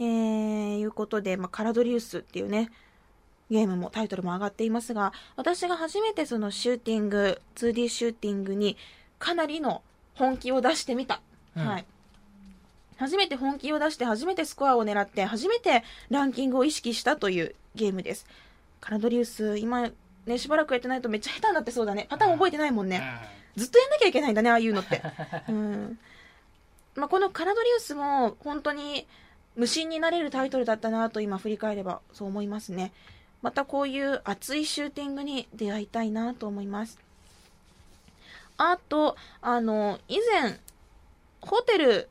[0.00, 2.72] えー、いうことで、まあ、カラドリウスっていうね、
[3.48, 8.76] ゲームもタイトルも上がっていますが、私が初めてそのシューティング、2D シューティングに
[9.20, 9.82] かなりの
[10.14, 11.20] 本気を出してみた。
[11.56, 11.84] うんはい。
[12.96, 18.26] 初めて本気を出して、初めてスコアを狙って、初めてランキングを意識したというゲームです。
[18.80, 19.90] カラドリウス、今
[20.26, 22.06] ね、しばらくやってないとめっちゃ下手になってそうだね。
[22.08, 23.02] パターン覚えてないもんね。
[23.56, 25.02] ずっとやんなきゃいけないんだね、ああいうのって。
[25.48, 25.98] うん。
[26.94, 29.06] まあ、このカラドリウスも本当に
[29.56, 32.92] 無心になれるタイトルだったなと今振り返ればそう思いますね。
[33.42, 36.98] またこういう熱いシューティングに出会いたいなと思います。
[38.56, 40.58] あと、あの、以前、
[41.44, 42.08] ホテル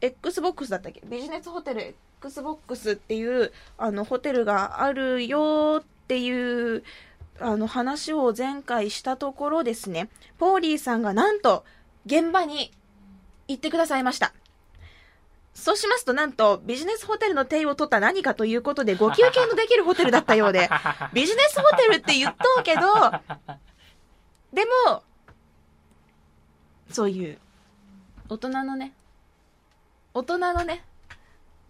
[0.00, 1.02] XBOX だったっけ？
[1.04, 6.82] ビジネスホテル XBOX っていう、あの、ホテルがあるよっていう、
[7.40, 10.08] あの、話を前回したところですね、
[10.38, 11.64] ポーリーさんがなんと、
[12.06, 12.72] 現場に
[13.48, 14.32] 行ってくださいました。
[15.54, 20.68] そうしますと、なんと、ビジネスホテルの手を取った何かということで、ご休憩のできるホテルだったようで、
[21.12, 22.80] ビジネスホテルって言っとうけど、
[24.52, 25.02] でも、
[26.90, 27.38] そういう、
[28.32, 28.94] 大人のね、
[30.14, 30.82] 大人のね、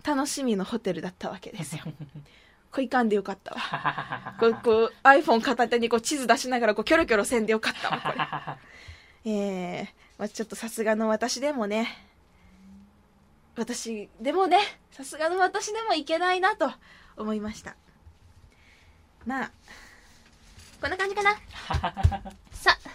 [0.05, 1.83] 楽しみのホテルだったわけですよ。
[2.71, 4.37] これいかんでよかったわ。
[4.39, 8.09] こう、こう iPhone 片手にこう地図出しながらこうキョロキョロせんでよかったわ、こ
[9.25, 9.27] れ。
[9.33, 9.87] えー、
[10.19, 11.89] まあ、ちょっとさすがの私でもね、
[13.57, 14.59] 私でもね、
[14.93, 16.73] さすがの私でもいけないなと
[17.17, 17.75] 思いました。
[19.27, 19.51] まあ、
[20.81, 21.33] こんな感じかな。
[22.53, 22.92] さあ、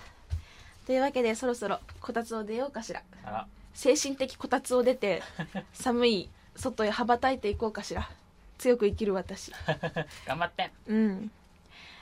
[0.88, 3.04] というわけでそろそろこたつを出ようかしら。
[3.26, 5.22] あら精神的こたつを出て、
[5.74, 8.10] 寒い外へ羽ばたいていこうかしら。
[8.58, 9.52] 強く生きる私。
[10.26, 11.32] 頑張ってうん。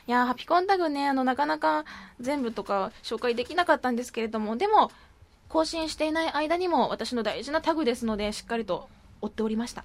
[0.08, 1.84] いやー、ハピコンタグね、あの、なかなか
[2.20, 4.92] 全部とか紹介できなかったんですけれども、でも、
[5.50, 8.88] 更新していない間にも私の大事なタグですので、しっかりと
[9.22, 9.84] 追っておりました。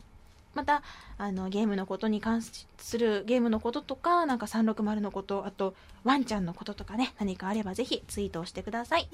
[0.55, 0.83] また、
[1.17, 2.67] あの、ゲームのことに関す
[2.99, 5.75] るゲームのこととか、なんか360のこと、あと、
[6.05, 9.09] ワンちゃんのこととかね、何かあればぜひツイートをしてください。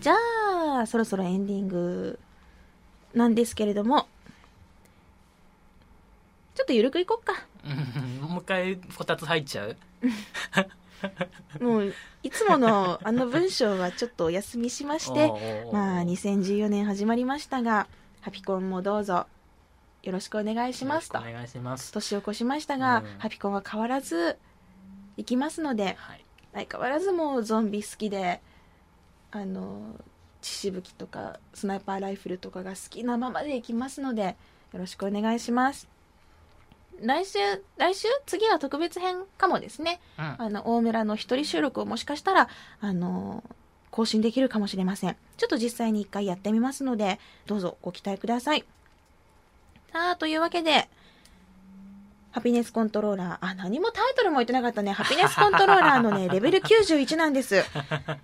[0.00, 0.14] じゃ
[0.80, 2.18] あ、そろそろエンディング
[3.14, 4.06] なんですけれども、
[6.54, 7.34] ちょっとゆるくいこっか。
[7.64, 9.76] うんもう一回こたつ入っちゃう？
[11.60, 15.32] もう、いつものあの文章はちょっとお休みしまして、
[15.72, 17.86] まあ、2014年始まりましたが、
[18.20, 19.26] ハピコンもどうぞ
[20.02, 21.18] よろしくお願いしますと。
[21.18, 21.92] お願いします。
[21.92, 23.18] 年を越しましたが、うん。
[23.18, 24.38] ハピコンは変わらず
[25.16, 26.24] 行きますので、はい。
[26.54, 28.40] 相変わらずもうゾンビ好きで、
[29.30, 29.96] あの、
[30.40, 34.36] 血しぶきとかスナイパーライフルとかが好きなままで行きますので、
[34.72, 35.88] よろしくお願いします。
[37.00, 37.38] 来週、
[37.76, 38.08] 来週？
[38.26, 40.00] 次は特別編かもですね。
[40.18, 42.48] うんあの、大村の一人収録をもしかしたら、
[42.80, 43.44] あの、
[43.90, 45.16] 更新できるかもしれません。
[45.36, 48.64] ちょっと実際に一回やってみますので、どうぞご期待ください。
[49.92, 50.88] さあ、というわけで、
[52.32, 54.92] ハピネスコントローラー、あ、何もタイトルも言ってなかったね。
[54.92, 57.64] ハピネスコントローラーのね、 レベル91なんです。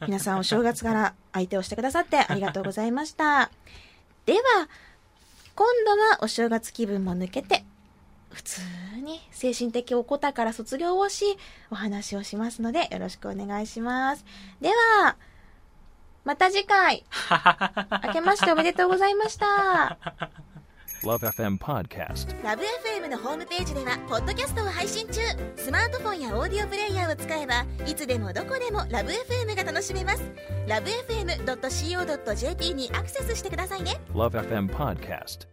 [0.06, 3.50] 皆さんお正月から相手をしてくださってありがとうございました。
[4.26, 4.68] では、
[5.54, 7.64] 今度はお正月気分も抜けて、
[8.32, 8.60] 普通
[9.02, 11.36] に精神的おこたから卒業をし、
[11.70, 14.24] お話をしますので、よろしくお願いします。
[14.60, 15.16] では、
[16.24, 17.04] また次回、
[18.04, 19.98] 明けましておめでとうございました。
[21.02, 22.32] Love FM Podcast.
[22.44, 25.20] ラブ f m のホームページではポッドキャストを配信中
[25.56, 30.22] スマートフォンやオーディオプレイヤーを使えばいつでもどこでもラブ f m が楽しめます
[30.68, 35.51] ラブ FM.co.jp にアクセスしてくださいね Love FM Podcast.